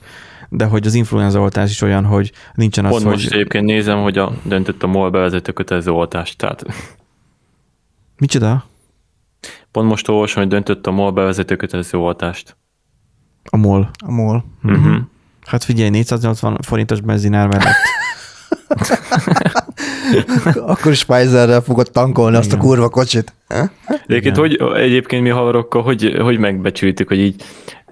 [0.49, 3.13] de hogy az influenza oltás is olyan, hogy nincsen az, Pont hogy...
[3.13, 6.65] most egyébként nézem, hogy a döntött a MOL bevezető kötelező oltást, tehát
[8.17, 8.65] Micsoda?
[9.75, 12.57] Pont most olvasom, hogy döntött a MOL bevezető kötelező oltást.
[13.49, 13.89] A MOL.
[14.05, 14.45] A MOL.
[14.63, 14.95] Uh-huh.
[15.45, 17.75] Hát figyelj, 480 forintos benzinár mellett.
[20.73, 22.67] Akkor is Pfizerrel fogod tankolni azt a Igen.
[22.67, 23.33] kurva kocsit.
[24.07, 24.59] Egyébként, Igen.
[24.59, 27.43] hogy, egyébként mi havarokkal, hogy, hogy megbecsültük, hogy így,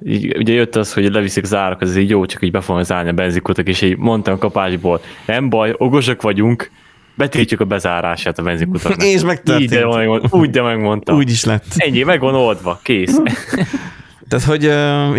[0.06, 2.86] így, ugye jött az, hogy leviszik az árak, az így jó, csak így be fognak
[2.86, 6.72] zárni a benzinkutak, és így mondtam kapásból, nem baj, okosak vagyunk,
[7.16, 9.04] betiltjuk a bezárását a benzinkutaknak.
[9.08, 9.94] És Így de megtörtént.
[9.96, 11.16] megmondtam, úgy de megmondtam.
[11.16, 11.66] Úgy is lett.
[11.76, 13.18] Ennyi, meg van oldva, kész.
[14.28, 14.64] Tehát, hogy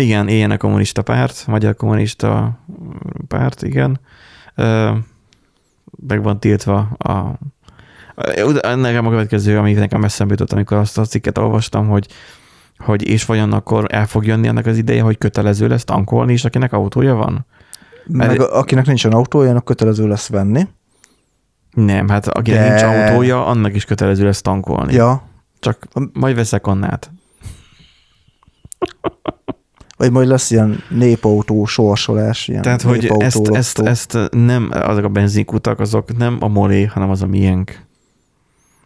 [0.01, 2.59] igen, éljen a kommunista párt, magyar kommunista
[3.27, 3.99] párt, igen.
[6.07, 7.39] Meg van tiltva a
[8.75, 12.07] Nekem a következő, ami nekem eszembe jutott, amikor azt a cikket olvastam, hogy
[12.77, 16.45] hogy és vajon akkor el fog jönni annak az ideje, hogy kötelező lesz tankolni, és
[16.45, 17.45] akinek autója van?
[18.07, 20.67] Mert- Meg akinek nincsen autója, annak kötelező lesz venni.
[21.75, 24.93] Nem, hát akinek De- nincs autója, annak is kötelező lesz tankolni.
[24.93, 25.23] Ja.
[25.59, 27.11] Csak majd veszek annát.
[29.97, 32.47] Vagy majd lesz ilyen népautó sorsolás.
[32.47, 33.55] Ilyen Tehát, hogy ezt, lottó.
[33.55, 37.83] ezt, ezt nem, azok a benzinkutak, azok nem a molé, hanem az a miénk.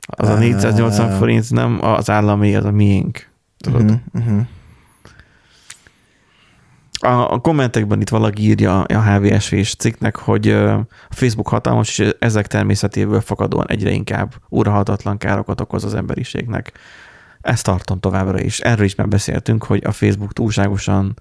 [0.07, 0.39] Az a Ah.
[0.39, 3.29] 480 forint nem az állami, az a miénk.
[3.57, 3.81] Tudod?
[3.81, 4.41] Uh-huh, uh-huh.
[7.01, 12.47] A, a kommentekben itt valaki írja a HVSV-s cikknek, hogy a Facebook hatalmas, és ezek
[12.47, 16.71] természetéből fakadóan egyre inkább uralhatatlan károkat okoz az emberiségnek.
[17.41, 18.59] Ezt tartom továbbra is.
[18.59, 21.13] Erről is már beszéltünk, hogy a Facebook túlságosan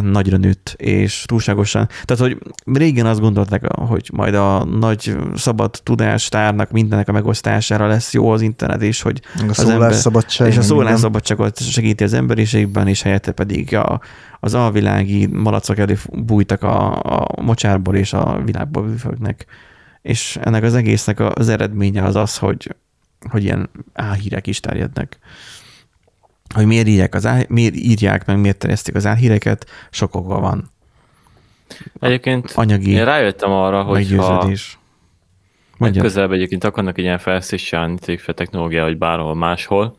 [0.00, 6.70] nagyra nőtt, és túlságosan, tehát hogy régen azt gondolták, hogy majd a nagy szabad tudástárnak
[6.70, 10.48] mindennek a megosztására lesz jó az internet, és hogy a az ember- szólásszabadság.
[10.48, 14.00] és a szólásszabadságot segíti az emberiségben, és helyette pedig a,
[14.40, 19.46] az alvilági malacok elé bújtak a, a mocsárból és a világból büfögnek.
[20.02, 22.74] És ennek az egésznek az eredménye az az, hogy,
[23.30, 25.18] hogy ilyen álhírek is terjednek.
[26.54, 30.70] Hogy miért írják, az áll, miért írják meg, miért terjesztik az álhíreket, sok oka van.
[32.00, 34.50] Egyébként Anyagi én rájöttem arra, hogy ha
[35.78, 39.96] közelben egyébként akarnak egy ilyen fejlesztéssel, cégfel technológia, vagy bárhol máshol,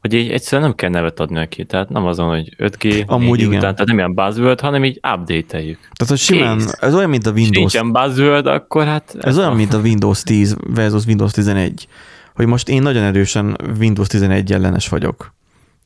[0.00, 1.64] hogy így egyszerűen nem kell nevet adni neki.
[1.64, 3.58] Tehát nem azon, hogy 5G, Amúgy 4G igen.
[3.58, 5.78] után, tehát nem ilyen buzzword, hanem így update-eljük.
[5.78, 6.76] Tehát, hogy simán, Kész.
[6.80, 9.16] ez olyan, mint a Windows nincsen buzzword, akkor hát...
[9.20, 11.88] Ez olyan, mint a Windows 10 versus Windows 11,
[12.34, 15.34] hogy most én nagyon erősen Windows 11 ellenes vagyok.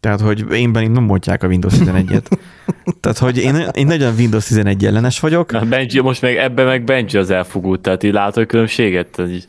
[0.00, 2.24] Tehát, hogy én bennem nem mondják a Windows 11-et.
[3.00, 5.52] Tehát, hogy én, én nagyon Windows 11 ellenes vagyok.
[5.52, 9.06] Na, Benji, most meg ebben meg Benji az elfogult, tehát így látod a különbséget?
[9.06, 9.46] Tehát így,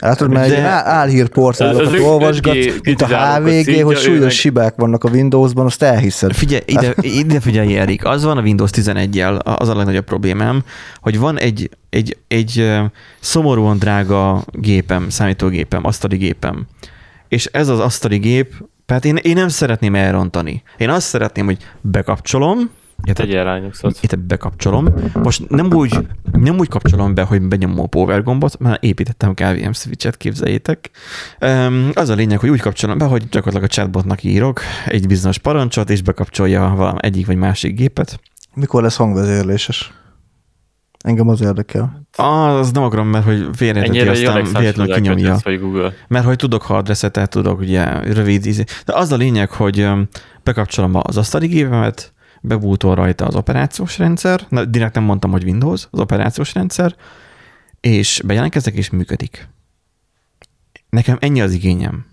[0.00, 5.08] Látod, mert egy álhírportálokat Az olvasgat, mint a HVG, hogy súlyos meg- hibák vannak a
[5.08, 6.32] Windowsban, azt elhiszed.
[6.32, 10.62] Figyelj, ide, ide figyelj, Erik, az van a Windows 11-jel, az a legnagyobb problémám,
[11.00, 12.72] hogy van egy, egy, egy
[13.20, 16.66] szomorúan drága gépem, számítógépem, asztali gépem,
[17.28, 18.54] és ez az asztali gép,
[18.88, 20.62] tehát én, én nem szeretném elrontani.
[20.76, 22.58] Én azt szeretném, hogy bekapcsolom,
[23.04, 23.26] érted?
[23.26, 23.98] Tegyél rá nyugszot.
[24.02, 24.88] itt bekapcsolom.
[25.12, 25.98] Most nem úgy,
[26.32, 30.90] nem úgy kapcsolom be, hogy benyomom a power gombot, mert építettem KVM switchet, képzeljétek.
[31.40, 35.38] Um, az a lényeg, hogy úgy kapcsolom be, hogy gyakorlatilag a chatbotnak írok egy bizonyos
[35.38, 38.20] parancsot, és bekapcsolja valami egyik vagy másik gépet.
[38.54, 39.92] Mikor lesz hangvezérléses?
[41.04, 42.06] Engem az érdekel.
[42.16, 45.36] Ah, az nem akarom, mert hogy Ennyire aztán véletlenül kinyomja.
[45.42, 45.92] vagy Google.
[46.08, 48.64] Mert hogy tudok hardresetet, tudok ugye rövid izé.
[48.84, 49.88] De az a lényeg, hogy
[50.42, 55.88] bekapcsolom az asztali gépemet, bebútol rajta az operációs rendszer, na, direkt nem mondtam, hogy Windows,
[55.90, 56.94] az operációs rendszer,
[57.80, 59.48] és bejelentkezek, és működik.
[60.90, 62.06] Nekem ennyi az igényem.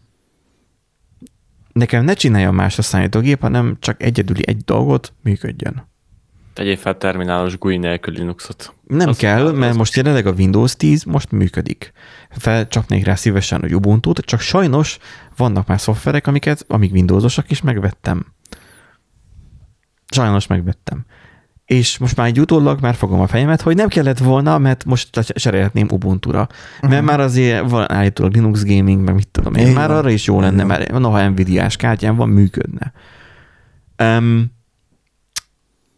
[1.73, 5.87] Nekem ne csináljon más a számítógép, hanem csak egyedüli egy dolgot működjön.
[6.55, 8.73] Tegyél fel terminálos GUI nélkül Linuxot.
[8.87, 11.91] Nem Az- kell, mert az- most jelenleg a Windows 10 most működik.
[12.29, 14.97] Felcsapnék rá szívesen a ubuntu csak sajnos
[15.37, 18.25] vannak már szoftverek, amiket, amik Windowsosak is megvettem.
[20.11, 21.05] Sajnos megvettem.
[21.65, 25.09] És most már egy utólag már fogom a fejemet, hogy nem kellett volna, mert most
[25.19, 26.47] cserélhetném Ubuntu-ra.
[26.81, 27.03] Mert Mhm.
[27.05, 29.97] már azért van állítólag Linux Gaming, meg mit tudom én, már van.
[29.97, 30.67] arra is jó lenne, van.
[30.67, 32.93] mert noha Nvidia-s kártyám van, működne.
[34.03, 34.53] Um,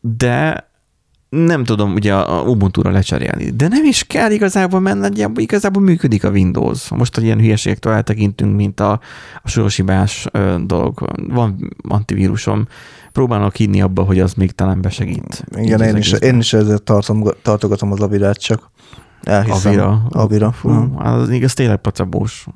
[0.01, 0.67] de
[1.29, 3.49] nem tudom ugye a Ubuntu-ra lecserélni.
[3.49, 6.89] De nem is kell igazából, mert nagyjából igazából működik a Windows.
[6.89, 8.91] Most, hogy ilyen hülyeségektől eltekintünk, mint a,
[9.43, 11.09] a soroshibás ö, dolog.
[11.27, 12.67] Van antivírusom.
[13.11, 15.43] Próbálok hinni abba, hogy az még talán besegít.
[15.55, 18.71] Igen, az én is, én is ezzel tartom, tartogatom az avirát csak.
[19.23, 19.71] Elhiszem.
[19.71, 20.07] Avira.
[20.09, 20.51] Avira.
[20.51, 20.99] Fú, Fú.
[20.99, 22.47] az igaz tényleg placebós.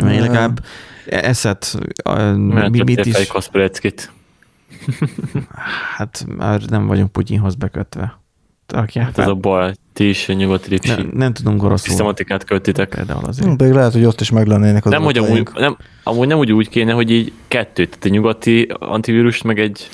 [0.00, 0.64] Én legalább
[1.06, 1.78] eszet,
[2.36, 3.26] Mert mi, mit is...
[3.26, 4.12] Kaspereckit.
[5.96, 8.20] hát már nem vagyunk Putyinhoz bekötve.
[8.68, 11.88] Rakják Hát ez a baj, ti is nyugati ne, lipsi nem tudunk oroszul.
[11.88, 12.88] szisztematikát költitek.
[12.88, 13.56] Például azért.
[13.56, 16.52] Pedig lehet, hogy ott is meg lennének az Nem, hogy amúgy, nem, amúgy nem úgy,
[16.52, 19.88] úgy kéne, hogy így kettőt, tehát egy nyugati antivírust, meg egy,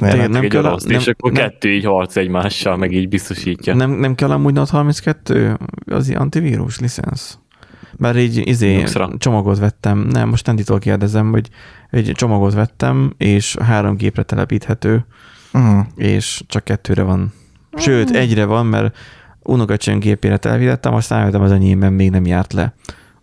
[0.00, 2.92] meg nem egy kell a- orosz, nem- és akkor nem- kettő így harc egymással, meg
[2.92, 3.74] így biztosítja.
[3.74, 5.56] Nem, nem kell amúgy Note 32
[5.86, 7.36] az antivírus licensz?
[7.96, 9.10] Mert így izé, Linuxra.
[9.18, 11.48] csomagot vettem, nem, most Anditól kérdezem, hogy
[11.90, 15.04] egy csomagot vettem, és három gépre telepíthető,
[15.54, 15.86] Uh-huh.
[15.96, 17.32] és csak kettőre van.
[17.76, 18.96] Sőt, egyre van, mert
[19.42, 22.74] unokacsön gépére telepítettem, aztán rájöttem az enyémben még nem járt le.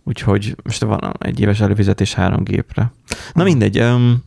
[0.04, 2.92] Úgyhogy most van egy éves előfizetés három gépre.
[3.32, 4.22] Na mindegy, öm,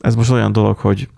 [0.00, 1.08] ez most olyan dolog, hogy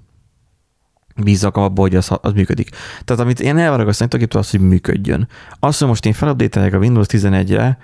[1.23, 2.69] bízzak abba, hogy az, az működik.
[3.05, 5.29] Tehát amit én elvárok a számítógéptől, az, hogy működjön.
[5.59, 7.77] Az, hogy most én felupdatelek a Windows 11-re, öm,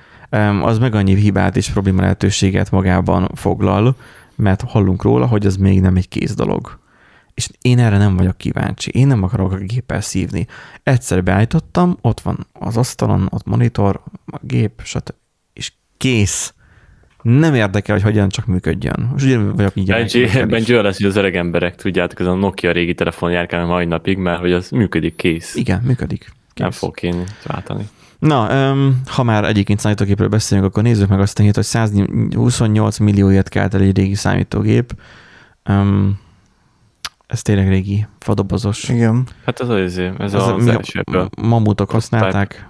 [0.62, 3.96] az meg annyi hibát és probléma lehetőséget magában foglal,
[4.36, 6.80] mert hallunk róla, hogy az még nem egy kész dolog.
[7.34, 8.90] És én erre nem vagyok kíváncsi.
[8.90, 10.46] Én nem akarok a géppel szívni.
[10.82, 15.14] Egyszer beállítottam, ott van az asztalon, ott monitor, a gép, stb.
[15.52, 16.54] És kész.
[17.22, 19.08] Nem érdekel, hogy hogyan csak működjön.
[19.12, 20.26] Most ugye vagyok így a Benji.
[20.50, 23.84] Benji olyan lesz, hogy az öreg emberek, tudjátok, ez a Nokia régi telefon járkál mai
[23.84, 25.54] napig, mert hogy az működik, kész.
[25.54, 26.32] Igen, működik.
[26.54, 26.78] Nem Kész.
[26.78, 27.88] fog én váltani.
[28.22, 32.98] Na, um, ha már egyébként számítógépről beszélünk, akkor nézzük meg azt a hírt, hogy 128
[32.98, 34.94] millióért kelt el egy régi számítógép.
[35.68, 36.18] Um,
[37.26, 38.88] ez tényleg régi, fadobozos.
[38.88, 39.26] Igen.
[39.44, 42.68] Hát ez az, ez Ez az, a- az mi- mamutok használták.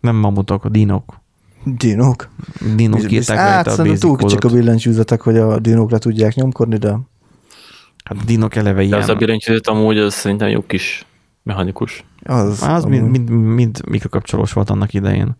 [0.00, 1.20] Nem mamutok, a dinok.
[1.64, 2.28] Dinók.
[2.74, 6.76] Dinok biz- írták Hát a basic túl kicsik a billentyűzetek, hogy a dinókra tudják nyomkodni,
[6.76, 6.88] de
[8.04, 8.98] Hát a dinok eleve De ilyen.
[8.98, 11.06] az a billentyűzet amúgy az szerintem jó kis
[11.42, 12.04] mechanikus.
[12.24, 15.34] az, Az mind, mind, mind mikrokapcsolós volt annak idején.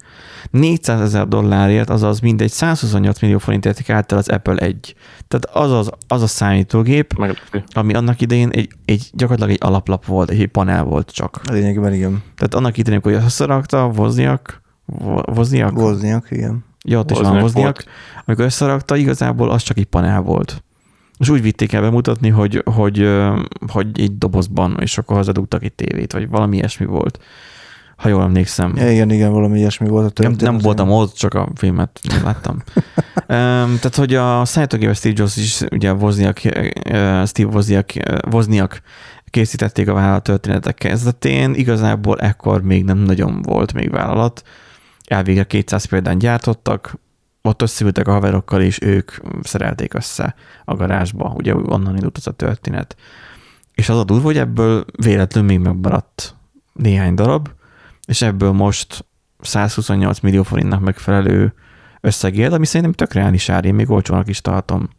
[0.50, 4.94] 400 ezer dollárért, azaz mindegy 128 millió forintért kelt el az Apple 1.
[5.28, 7.64] Tehát az, az, az a számítógép, Meglepő.
[7.72, 11.40] ami annak idején egy, egy gyakorlatilag egy alaplap volt, egy panel volt csak.
[11.50, 12.22] lényegében igen.
[12.36, 16.64] Tehát annak idején, hogy összerakta, Wozniak, Wo- Wozniak, Gozniak, igen.
[16.84, 17.86] ja, ott is van volt.
[18.24, 20.62] amikor összerakta, igazából az csak egy panel volt.
[21.22, 23.08] És úgy vitték el bemutatni, hogy, hogy,
[23.66, 27.18] hogy egy dobozban, és akkor hozzádugtak egy tévét, vagy valami ilyesmi volt.
[27.96, 28.72] Ha jól emlékszem.
[28.76, 30.40] Ja, igen, igen, valami ilyesmi volt a Nem, történet.
[30.40, 30.98] nem az voltam igen.
[30.98, 32.56] ott, csak a filmet láttam.
[33.16, 36.38] um, tehát, hogy a számítógépes Steve Jobs is, ugye Wozniak,
[37.26, 37.92] Steve Wozniak,
[38.30, 38.82] Wozniak
[39.24, 44.42] készítették a vállalat történetek kezdetén, igazából ekkor még nem nagyon volt még vállalat.
[45.04, 46.98] Elvégre 200 példán gyártottak,
[47.42, 49.12] ott összeültek a haverokkal, és ők
[49.42, 50.34] szerelték össze
[50.64, 52.96] a garázsba, ugye onnan indult az a történet.
[53.74, 56.36] És az a durva, hogy ebből véletlenül még megmaradt
[56.72, 57.48] néhány darab,
[58.06, 59.04] és ebből most
[59.40, 61.54] 128 millió forintnak megfelelő
[62.00, 64.90] összegért, ami szerintem tök reális ár, én még olcsónak is tartom.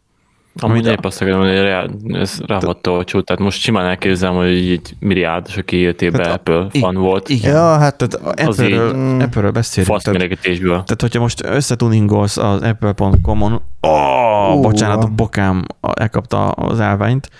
[0.60, 5.56] Amit épp azt akarom hogy ez ráhatta olcsó, tehát most simán elképzelem, hogy így milliárdos,
[5.56, 7.28] aki életében hát, Apple fan volt.
[7.28, 10.02] Igen, ja, hát tehát Apple-ről, Apple-ről beszélünk.
[10.02, 17.30] Tehát, tehát, hogyha most összetuningolsz az apple.com-on, oh, uh, bocsánat, a bokám elkapta az állványt,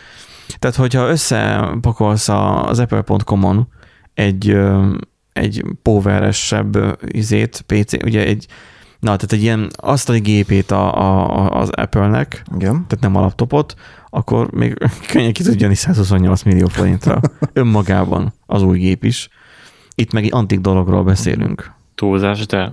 [0.58, 3.68] tehát hogyha összepakolsz az apple.com-on
[4.14, 4.58] egy,
[5.32, 8.46] egy poweresebb izét, PC, ugye egy
[9.04, 12.72] Na, tehát egy ilyen asztali gépét a, a, az Apple-nek, Igen.
[12.72, 13.74] tehát nem a laptopot,
[14.10, 14.78] akkor még
[15.12, 17.20] könnyen ki tudja 128 millió forintra
[17.52, 19.28] önmagában az új gép is.
[19.94, 21.72] Itt meg egy antik dologról beszélünk.
[21.94, 22.72] Túlzás, de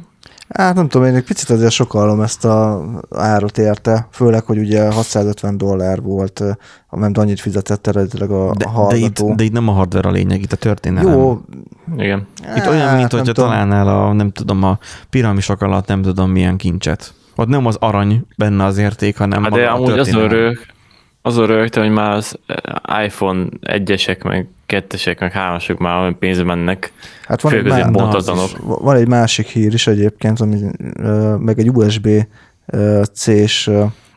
[0.54, 2.84] Hát nem tudom, én egy picit azért sokalom ezt a
[3.16, 6.44] árat érte, főleg, hogy ugye 650 dollár volt,
[6.90, 9.26] nem annyit fizetett eredetileg a, de, a hallgató.
[9.26, 11.14] De itt, de itt nem a hardware a lényeg, itt a történelem.
[11.20, 11.42] Jó.
[11.98, 12.28] Igen.
[12.56, 14.80] Itt olyan, mint hogyha találnál a, nem tudom, a
[15.10, 17.14] piramisok alatt nem tudom milyen kincset.
[17.36, 20.66] Ott nem az arany benne az érték, hanem hát de amúgy az örök,
[21.22, 22.40] az rögtön, hogy már az
[23.04, 26.94] iPhone egyesek, meg kettesek, meg hármasok már olyan pénzbe mennek.
[27.28, 30.58] Hát van, egy, má- na, van egy másik hír is egyébként, ami,
[31.38, 32.10] meg egy USB
[33.14, 33.70] C-s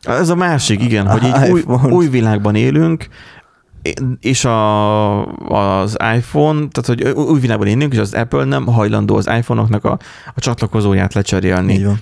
[0.04, 3.06] ez a másik, igen, hogy így új, új világban élünk,
[4.20, 5.26] és a,
[5.82, 9.98] az iPhone, tehát hogy új világban élünk, és az Apple nem hajlandó az iPhone-oknak a,
[10.34, 11.72] a csatlakozóját lecserélni.
[11.72, 12.00] Így van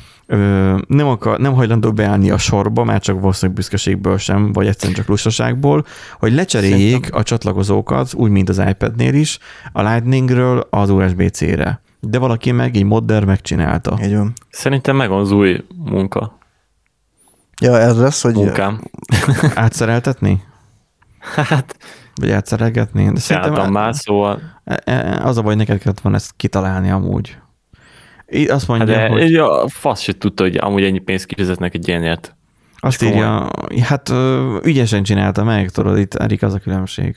[0.86, 5.06] nem, akar, nem hajlandó beállni a sorba, már csak valószínűleg büszkeségből sem, vagy egyszerűen csak
[5.06, 5.84] lustaságból,
[6.18, 7.18] hogy lecseréljék Szerintem.
[7.18, 9.38] a csatlakozókat, úgy, mint az iPad-nél is,
[9.72, 11.80] a Lightningről az USB-C-re.
[12.00, 13.98] De valaki meg egy modder megcsinálta.
[14.02, 14.32] Így van.
[14.50, 16.38] Szerintem megvan az új munka.
[17.60, 18.34] Ja, ez lesz, hogy...
[18.34, 18.80] Munkám.
[19.54, 20.42] Átszereltetni?
[21.18, 21.76] Hát...
[22.14, 23.12] Vagy átszerelgetni?
[23.12, 24.40] De szerintem már, szóval...
[24.64, 27.36] E- e- az a baj, neked kellett volna ezt kitalálni amúgy.
[28.32, 29.30] Így azt mondja, hát de hogy...
[29.30, 32.36] Ja, fasz se tudta, hogy amúgy ennyi pénzt kifizetnek egy ilyenért.
[32.78, 33.50] Azt írja,
[33.82, 34.12] hát
[34.62, 37.16] ügyesen csinálta meg, tudod, itt Erik az a különbség.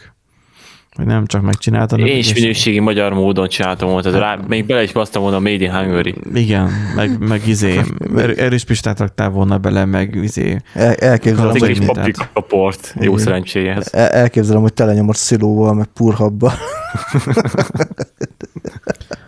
[0.96, 1.98] Hogy nem csak megcsinálta.
[1.98, 5.40] Én is minőségi magyar módon csináltam volt, hát, rá, még bele is basztam volna a
[5.40, 6.16] Made in Hungary.
[6.34, 7.82] Igen, meg, meg izé,
[8.16, 10.58] er, erős pistát raktál volna bele, meg izé.
[10.74, 11.70] El, elképzelem, hogy...
[11.70, 13.94] egy paprika port, jó szerencséhez.
[13.94, 16.54] El, elképzelem, hogy telenyomott szilóval, meg purhabba.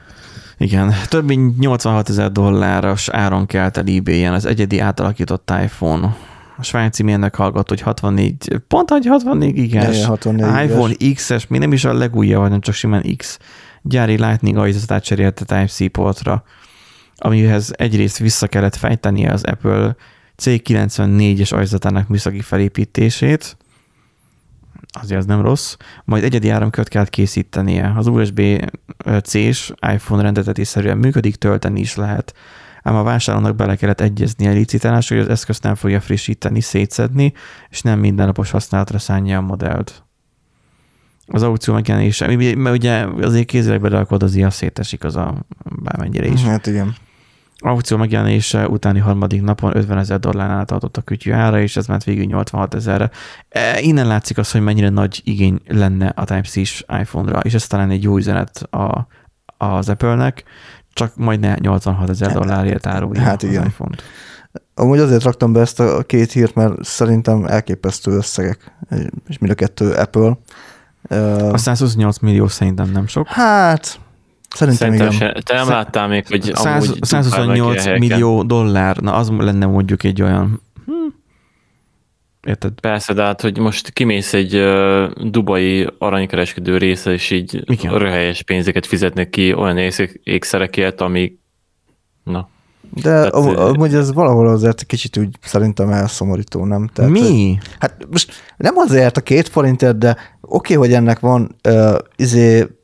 [0.58, 6.16] Igen, több mint 86 ezer dolláros áron kelt el ebay az egyedi átalakított iPhone.
[6.58, 10.06] A svájci mérnek hallgat, hogy 64, pont hogy 64 gigas.
[10.06, 13.40] 64 iPhone XS, még nem is a legújabb, hanem csak simán X.
[13.82, 16.44] Gyári Lightning ajzatát cserélte Type-C portra,
[17.16, 19.96] amihez egyrészt vissza kellett fejtenie az Apple
[20.44, 23.58] C94-es ajzatának műszaki felépítését,
[25.02, 25.76] azért az nem rossz,
[26.06, 27.94] majd egyedi áramkört kell készítenie.
[27.96, 32.34] Az USB-C-s iPhone rendeltetésszerűen működik, tölteni is lehet.
[32.84, 37.34] Ám a vásárlónak bele kellett egyezni a licitálásra, hogy az eszközt nem fogja frissíteni, szétszedni,
[37.70, 40.04] és nem mindennapos használatra szánja a modellt.
[41.26, 45.46] Az aukció megjelenése, mert ugye azért kézileg belerakod, az ilyen szétesik az a
[45.84, 46.44] bármennyire is.
[46.44, 46.96] Hát igen
[47.58, 52.04] aukció megjelenése utáni harmadik napon 50 ezer dollárnál tartott a kütyű ára, és ez ment
[52.04, 53.10] végül 86 ezerre.
[53.50, 57.90] E, innen látszik az, hogy mennyire nagy igény lenne a Type-C-s iPhone-ra, és ez talán
[57.90, 59.08] egy jó üzenet a,
[59.58, 60.44] az Apple-nek,
[60.94, 64.04] csak majd ne 86 ezer dollárért árulja hát az iPhone-t.
[64.74, 68.72] Amúgy azért raktam be ezt a két hírt, mert szerintem elképesztő összegek,
[69.28, 70.38] és mind a kettő Apple.
[71.52, 73.28] A 128 millió szerintem nem sok.
[73.28, 74.00] Hát,
[74.58, 75.34] Szerintem, Szerintem igen.
[75.36, 75.42] Se.
[75.42, 80.62] Te nem láttál még, hogy 100, 128 millió dollár, na az lenne mondjuk egy olyan...
[80.86, 80.92] Hm.
[82.48, 82.80] Érted?
[82.80, 87.98] Persze, de hát, hogy most kimész egy uh, dubai aranykereskedő része, és így Igen.
[87.98, 89.78] röhelyes pénzeket fizetnek ki olyan
[90.24, 91.38] ékszerekért, ami...
[92.24, 92.50] Na.
[92.90, 96.90] De Tehát, amúgy ez valahol azért kicsit úgy szerintem elszomorító, nem?
[96.94, 97.58] Tehát, Mi?
[97.80, 100.10] Hát most nem azért a két forintért, de
[100.42, 102.77] oké, okay, hogy ennek van uh, izé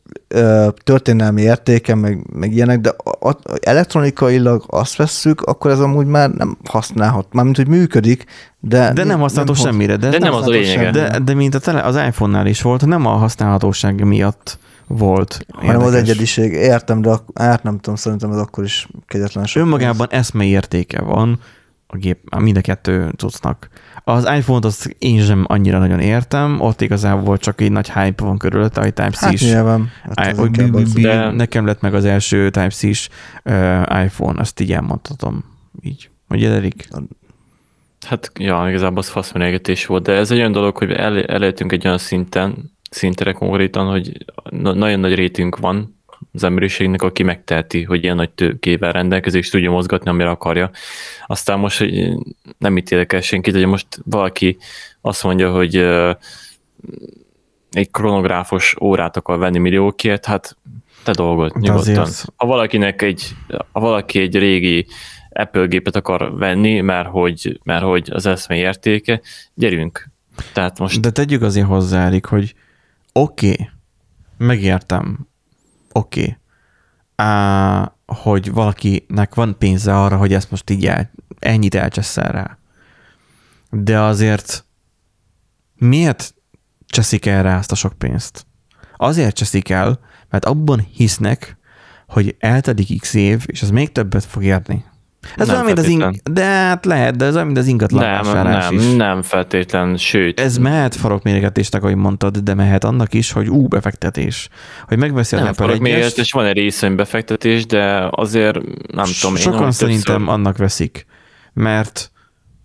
[0.83, 6.29] történelmi értéke, meg, meg ilyenek, de a, a, elektronikailag azt vesszük, akkor ez amúgy már
[6.29, 8.25] nem használhat, mármint, hogy működik,
[8.59, 8.93] de...
[8.93, 9.95] De nem használható nem semmire.
[9.95, 10.91] De, de nem, nem az a lényege.
[10.91, 14.57] De, de mint a tele, az iPhone-nál is volt, nem a használhatóság miatt
[14.87, 15.45] volt.
[15.51, 15.87] Hanem érdekes.
[15.87, 16.51] az egyediség.
[16.51, 19.61] Értem, de hát nem tudom, szerintem ez akkor is kegyetlen sok.
[19.61, 21.39] Önmagában eszmei értéke van
[21.87, 23.69] a gép, mind a kettő cuccnak.
[24.03, 28.37] Az iPhone-t azt én sem annyira nagyon értem, ott igazából csak egy nagy hype van
[28.37, 29.41] körülötte, a Type-C hát is.
[29.41, 29.89] Nyilván.
[30.15, 31.31] Hát de...
[31.31, 33.09] Nekem lett meg az első Type-C-s
[33.43, 35.43] uh, iPhone, azt így elmondhatom.
[35.81, 36.09] Így.
[36.27, 36.87] Hogy Erik?
[38.07, 41.85] Hát, ja, igazából az faszmenelgetés volt, de ez egy olyan dolog, hogy el, elértünk egy
[41.85, 46.01] olyan szinten, szintere konkrétan, hogy na- nagyon nagy rétünk van,
[46.33, 50.71] az emberiségnek, aki megteheti, hogy ilyen nagy tőkével rendelkezik, és tudja mozgatni, amire akarja.
[51.25, 52.13] Aztán most hogy
[52.57, 54.57] nem ítélek el senkit, hogy most valaki
[55.01, 55.75] azt mondja, hogy
[57.71, 60.57] egy kronográfos órát akar venni milliókért, hát
[61.03, 61.97] te dolgod, nyugodtan.
[61.97, 62.33] Azért...
[62.35, 63.35] Ha valakinek egy,
[63.71, 64.87] ha valaki egy régi
[65.29, 69.21] Apple gépet akar venni, mert hogy, mert hogy az eszme értéke,
[69.53, 70.09] gyerünk.
[70.53, 70.99] Tehát most...
[70.99, 72.53] De tegyük azért hozzá, Erik, hogy
[73.13, 73.69] oké, okay,
[74.37, 75.27] megértem,
[75.93, 76.37] oké, okay,
[77.15, 82.57] Á, hogy valakinek van pénze arra, hogy ezt most így el, ennyit elcsesszel rá.
[83.69, 84.65] De azért
[85.75, 86.33] miért
[86.85, 88.45] cseszik el rá ezt a sok pénzt?
[88.97, 91.57] Azért cseszik el, mert abban hisznek,
[92.07, 94.85] hogy eltedik x év, és az még többet fog érni.
[95.35, 96.15] Ez nem olyan, mint az ing...
[96.31, 98.93] De hát lehet, de ez olyan, mint az ingatlan nem, nem, is.
[98.95, 100.39] nem feltétlen, sőt.
[100.39, 104.49] Ez mehet farokméregetésnek, ahogy mondtad, de mehet annak is, hogy ú, befektetés.
[104.87, 106.17] Hogy megveszi az Apple egyest.
[106.17, 108.59] és van egy részén befektetés, de azért
[108.91, 109.41] nem tudom én.
[109.41, 110.33] Sokan szerintem többször...
[110.33, 111.05] annak veszik,
[111.53, 112.11] mert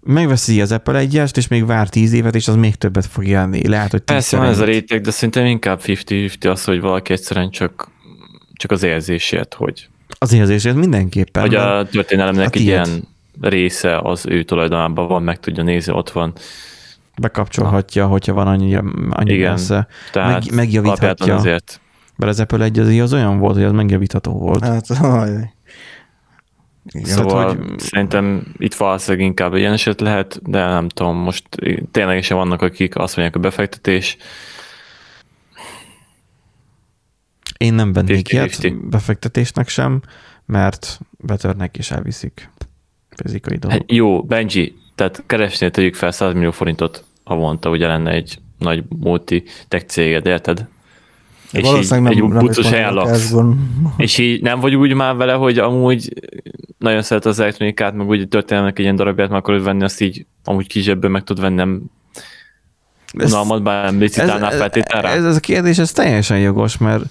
[0.00, 3.68] megveszi az Apple egyest, és még vár tíz évet, és az még többet fog jelni.
[3.68, 7.50] Lehet, hogy Persze van ez a réteg, de szerintem inkább 50-50 az, hogy valaki egyszerűen
[7.50, 7.90] csak,
[8.52, 9.88] csak az érzését, hogy
[10.18, 11.42] az érzését mindenképpen.
[11.42, 13.08] Hogy a történelemnek egy ilyen
[13.40, 16.32] része az ő tulajdonában van, meg tudja nézni, ott van.
[17.16, 18.08] Bekapcsolhatja, Na.
[18.08, 18.74] hogyha van annyi,
[19.10, 19.86] annyi Igen, messze.
[20.12, 21.34] Tehát meg, megjavíthatja.
[21.34, 21.80] Azért.
[22.16, 24.64] Mert az Apple 1 az, az olyan volt, hogy az megjavítható volt.
[24.64, 25.52] Hát, ajaj.
[26.90, 27.78] Igen, szóval hát, hogy...
[27.78, 31.44] szerintem itt valószínűleg inkább ilyen eset lehet, de nem tudom, most
[31.90, 34.16] ténylegesen vannak, akik azt mondják, a befektetés
[37.58, 40.02] Én nem vennék ilyet befektetésnek sem,
[40.46, 42.50] mert betörnek és elviszik
[43.22, 43.78] fizikai dolog.
[43.78, 48.84] Hát jó, Benji, tehát keresnél tegyük fel 100 millió forintot havonta, ugye lenne egy nagy
[48.88, 50.66] multi tech céged, érted?
[51.52, 53.34] És így nem, egy bucos helyen laksz.
[53.96, 56.12] És így nem vagy úgy már vele, hogy amúgy
[56.78, 60.26] nagyon szeret az elektronikát, meg úgy történelmek egy ilyen darabját, meg akarod venni, azt így
[60.44, 61.82] amúgy kisebből meg tud venni, nem
[63.24, 65.08] unalmadban nem licitálnál feltételre?
[65.08, 67.04] Ez, ez, a kérdés, ez teljesen jogos, mert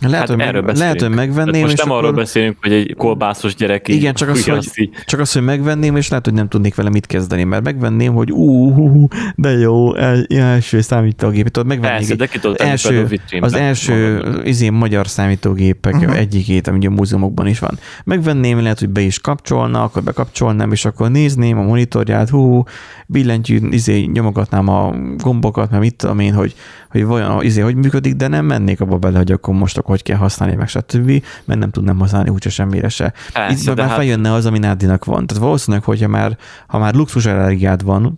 [0.00, 1.60] lehet, hát hogy, erről meg, lehet, hogy megvenném.
[1.60, 5.42] most nem arról beszélünk, hogy egy kolbászos gyerek Igen, csak az, hogy, csak az, hogy
[5.42, 9.94] megvenném, és lehet, hogy nem tudnék vele mit kezdeni, mert megvenném, hogy ú, de jó,
[9.94, 11.48] el, első számítógép.
[11.48, 16.16] Tudod, megvennék Persze, de ki tudod első, az első izé, magyar számítógépek uh-huh.
[16.16, 17.78] egyikét, ami a múzeumokban is van.
[18.04, 22.64] Megvenném, lehet, hogy be is kapcsolna, akkor bekapcsolnám, és akkor nézném a monitorját, hú,
[23.06, 26.54] billentyű, izé, nyomogatnám a gombokat, mert mit tudom én, hogy,
[26.90, 30.02] hogy vajon izé, hogy működik, de nem mennék abba bele, hogy akkor most akkor hogy
[30.02, 33.12] kell használni, meg stb., mert nem tudnám használni úgyse semmire se.
[33.32, 33.96] Persze, Itt már hát...
[33.96, 35.26] feljönne az, ami Nádinak van.
[35.26, 38.14] Tehát valószínűleg, hogyha már, ha már luxus energiád van,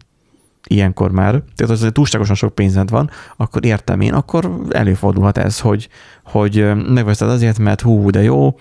[0.66, 5.88] ilyenkor már, tehát az, túlságosan sok pénzed van, akkor értem én, akkor előfordulhat ez, hogy,
[6.24, 8.56] hogy megveszed azért, mert hú, de jó,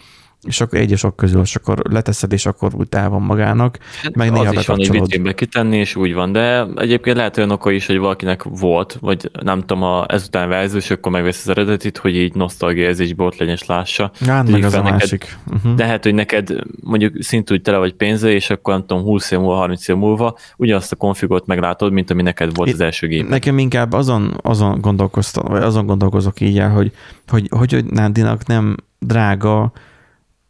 [0.47, 3.77] és akkor egy sok közül, és akkor leteszed, és akkor úgy van magának.
[4.03, 7.37] Hát meg néha az is van egy vitrínbe kitenni, és úgy van, de egyébként lehet
[7.37, 11.41] olyan oka is, hogy valakinek volt, vagy nem tudom, a ezután verzió, és akkor megvesz
[11.41, 14.11] az eredetit, hogy így nosztalgia érzésből ott legyen, és lássa.
[14.25, 15.37] Hát, meg az a neked, másik.
[15.53, 15.75] Uh-huh.
[15.75, 16.49] De hát, hogy neked
[16.83, 20.37] mondjuk szintúgy tele vagy pénze, és akkor nem tudom, 20 év múlva, 30 év múlva
[20.57, 23.27] ugyanazt a konfigot meglátod, mint ami neked volt az első gép.
[23.27, 26.91] Nekem inkább azon, azon gondolkoztam, vagy azon gondolkozok így el, hogy,
[27.27, 29.71] hogy, hogy, hogy Nádinak nem drága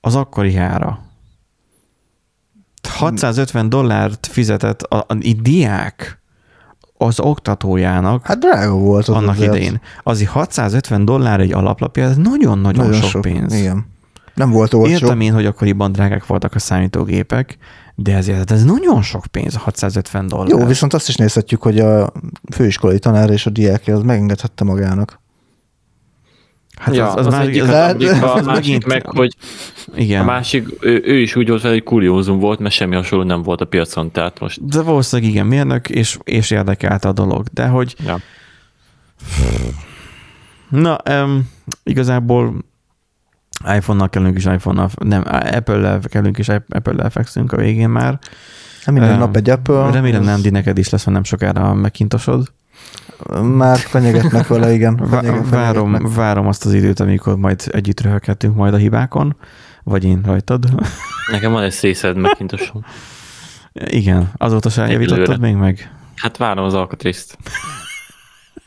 [0.01, 1.05] az akkori ára.
[2.87, 6.21] 650 dollárt fizetett a, a, a diák
[6.97, 8.25] az oktatójának.
[8.25, 9.53] Hát drága volt az annak azért.
[9.55, 9.81] idején.
[10.03, 13.53] Azért 650 dollár egy alaplapja, ez nagyon-nagyon nagyon sok, sok pénz.
[13.53, 13.85] Igen.
[14.33, 14.91] Nem volt olcsó.
[14.91, 17.57] Értem én, hogy akkoriban drágák voltak a számítógépek,
[17.95, 20.47] de ezért ez nagyon sok pénz, 650 dollár.
[20.47, 22.11] Jó, viszont azt is nézhetjük, hogy a
[22.53, 25.19] főiskolai tanár és a diákja az megengedhette magának.
[26.79, 29.35] Hát ja, az, az, az már, egyik, az, az, a másik meg, hogy
[29.95, 30.21] igen.
[30.21, 33.61] a másik, ő, ő is úgy volt hogy kuriózum volt, mert semmi hasonló nem volt
[33.61, 34.65] a piacon, tehát most...
[34.65, 37.95] De valószínűleg igen, mérnök, és, és érdekelte a dolog, de hogy...
[38.05, 38.19] Ja.
[40.69, 41.49] Na, um,
[41.83, 42.53] igazából
[43.75, 48.19] iPhone-nal kellünk is iPhone-nal, nem, Apple-lel kellünk is Apple-lel fekszünk a végén már.
[48.83, 49.91] Hát minden um, nap egy Apple.
[49.91, 52.51] Remélem, Nandi, neked is lesz, ha nem sokára a Macintosod.
[53.41, 55.07] Már fenyegetnek vele, igen.
[55.09, 59.35] Fenyeget, várom, várom azt az időt, amikor majd együtt röhöghetünk majd a hibákon,
[59.83, 60.65] vagy én rajtad.
[61.31, 62.85] Nekem van egy szészed megintosom.
[63.73, 65.91] Igen, azóta se eljavítottad még meg?
[66.15, 67.37] Hát várom az alkatrészt.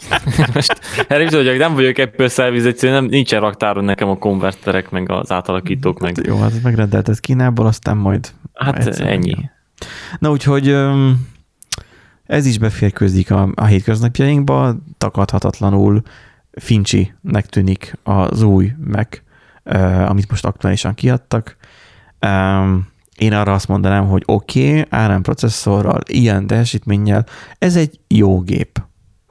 [0.54, 5.10] Most erre is vagyok, nem vagyok ebből szervizáció, nem, nincsen raktáron nekem a konverterek, meg
[5.10, 6.16] az átalakítók, meg.
[6.16, 8.30] Hát jó, hát megrendelted Kínából, aztán majd.
[8.54, 9.50] Hát ennyi.
[10.18, 10.76] Na úgyhogy
[12.30, 16.02] ez is beférkőzik a, a hétköznapjainkba, takadhatatlanul
[16.50, 19.20] fincsinek tűnik az új Mac
[20.06, 21.56] amit most aktuálisan kiadtak.
[23.16, 27.26] Én arra azt mondanám, hogy oké, okay, ARM processzorral, ilyen teljesítménnyel,
[27.58, 28.82] ez egy jó gép.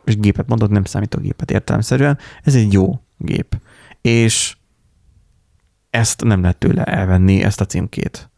[0.04, 3.60] És gépet mondod, nem számítógépet értelemszerűen, ez egy jó gép.
[4.02, 4.56] És
[5.90, 8.30] ezt nem lehet tőle elvenni, ezt a címkét.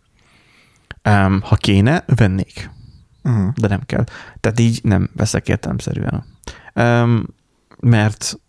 [1.09, 2.69] Um, ha kéne, vennék.
[3.23, 3.53] Uh-huh.
[3.53, 4.03] De nem kell.
[4.39, 6.25] Tehát így nem veszek értelemszerűen.
[6.75, 7.25] Um,
[7.79, 8.39] mert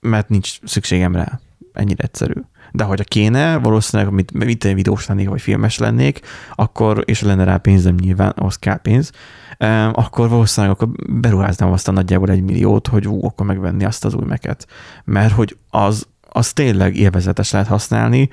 [0.00, 1.40] mert nincs szükségem rá.
[1.72, 2.32] Ennyire egyszerű.
[2.72, 6.20] De hogyha kéne, valószínűleg, mit, mit egy videós lennék, vagy filmes lennék,
[6.54, 9.10] akkor, és lenne rá pénzem nyilván, ahhoz kell pénz,
[9.58, 14.04] um, akkor valószínűleg akkor beruháznám azt a nagyjából egy milliót, hogy ú, akkor megvenni azt
[14.04, 14.66] az új meket.
[15.04, 18.28] Mert hogy az, az tényleg élvezetes lehet használni,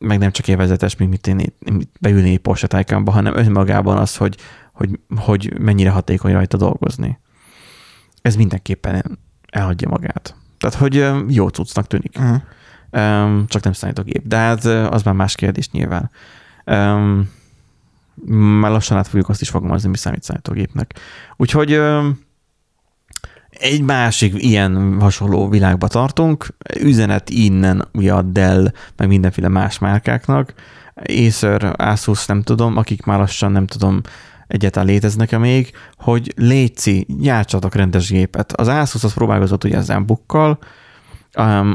[0.00, 1.54] meg nem csak élvezetes, mint mit én
[2.00, 4.36] beülni egy Porsche Taycanba, hanem önmagában az, hogy,
[4.72, 7.18] hogy, hogy mennyire hatékony rajta dolgozni.
[8.22, 9.18] Ez mindenképpen
[9.50, 10.34] elhagyja magát.
[10.58, 12.16] Tehát, hogy jó cuccnak tűnik.
[12.18, 12.42] Uh-huh.
[12.92, 14.26] Um, csak nem számítógép.
[14.26, 16.10] De hát az már más kérdés nyilván.
[16.66, 17.30] Um,
[18.60, 20.94] már lassan át fogjuk azt is fogalmazni, mi számít számítógépnek.
[21.36, 22.18] Úgyhogy um,
[23.60, 26.46] egy másik ilyen hasonló világba tartunk.
[26.80, 30.54] Üzenet innen ugye a Dell, meg mindenféle más márkáknak.
[30.94, 34.00] Acer, Asus, nem tudom, akik már lassan nem tudom,
[34.46, 38.52] egyáltalán léteznek-e még, hogy létszi, gyártsatok rendes gépet.
[38.52, 40.58] Az Asus az próbálkozott ugye az MBOok-kal,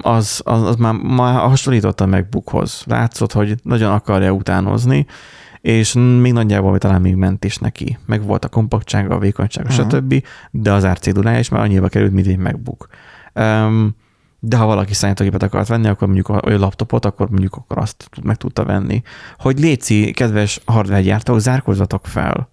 [0.02, 2.84] az, az, az már, már hasonlított a MacBookhoz.
[2.86, 5.06] Látszott, hogy nagyon akarja utánozni,
[5.66, 7.98] és még nagyjából talán még ment is neki.
[8.06, 9.92] Meg volt a kompaktsága, a vékonysága, uh-huh.
[9.92, 12.88] stb., de az árcédulája is már annyiba került, mint egy MacBook.
[13.34, 13.96] Um,
[14.40, 18.36] de ha valaki számítógépet akart venni, akkor mondjuk olyan laptopot, akkor mondjuk akkor azt meg
[18.36, 19.02] tudta venni.
[19.38, 22.50] Hogy létszi, kedves hardware gyártók, zárkózatok fel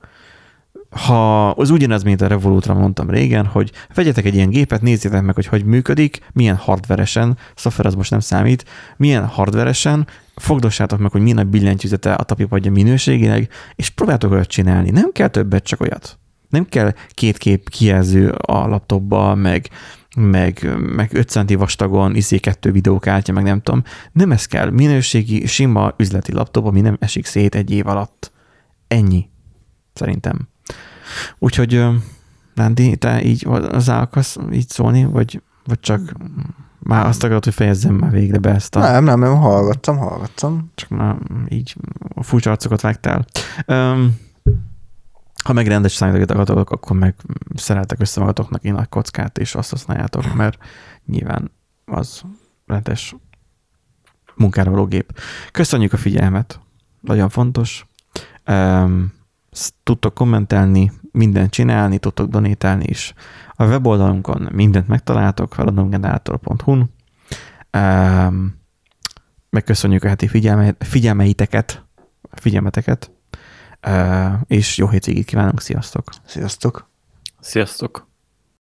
[0.93, 5.35] ha az ugyanaz, mint a Revolutra mondtam régen, hogy vegyetek egy ilyen gépet, nézzétek meg,
[5.35, 8.64] hogy hogy működik, milyen hardveresen, szoftver az most nem számít,
[8.97, 10.06] milyen hardveresen,
[10.36, 14.90] fogdossátok meg, hogy milyen a billentyűzete a tapipadja minőségének, és próbáltok olyat csinálni.
[14.90, 16.19] Nem kell többet, csak olyat.
[16.48, 19.69] Nem kell két kép kijelző a laptopba, meg,
[20.16, 23.82] meg, meg 5 centi vastagon, izé kettő videókártya, meg nem tudom.
[24.12, 24.70] Nem ez kell.
[24.70, 28.32] Minőségi, sima üzleti laptop, ami nem esik szét egy év alatt.
[28.89, 29.31] Ennyi.
[29.93, 30.51] Szerintem.
[31.39, 31.84] Úgyhogy
[32.55, 36.12] Nándi, te így hozzá akarsz így szólni, vagy, vagy csak
[36.78, 38.80] már azt akarod, hogy fejezzem már végre be ezt a...
[38.80, 40.70] Nem, nem, nem, hallgattam, hallgattam.
[40.74, 41.16] Csak már
[41.48, 41.76] így
[42.20, 43.24] furcsa arcokat vágtál.
[43.66, 44.16] Um,
[45.44, 47.14] ha meg rendes számítógépet akartok, akkor meg
[47.55, 50.59] szereltek össze magatoknak én a kockát, és azt használjátok, mert
[51.06, 51.51] nyilván
[51.84, 52.22] az
[52.66, 53.16] rendes
[54.34, 55.18] munkára való gép.
[55.52, 56.60] Köszönjük a figyelmet,
[57.01, 57.86] nagyon fontos.
[58.47, 59.12] Um,
[59.82, 63.14] tudtok kommentelni, mindent csinálni, tudtok donétálni is.
[63.51, 66.90] A weboldalunkon mindent megtaláltok, feladongenerátor.hu-n.
[69.51, 71.84] Megköszönjük a heti figyelme, figyelmeiteket,
[72.32, 73.10] figyelmeteket,
[74.47, 76.05] és jó hétvégét kívánunk, sziasztok!
[76.24, 76.90] Sziasztok!
[77.40, 78.11] Sziasztok!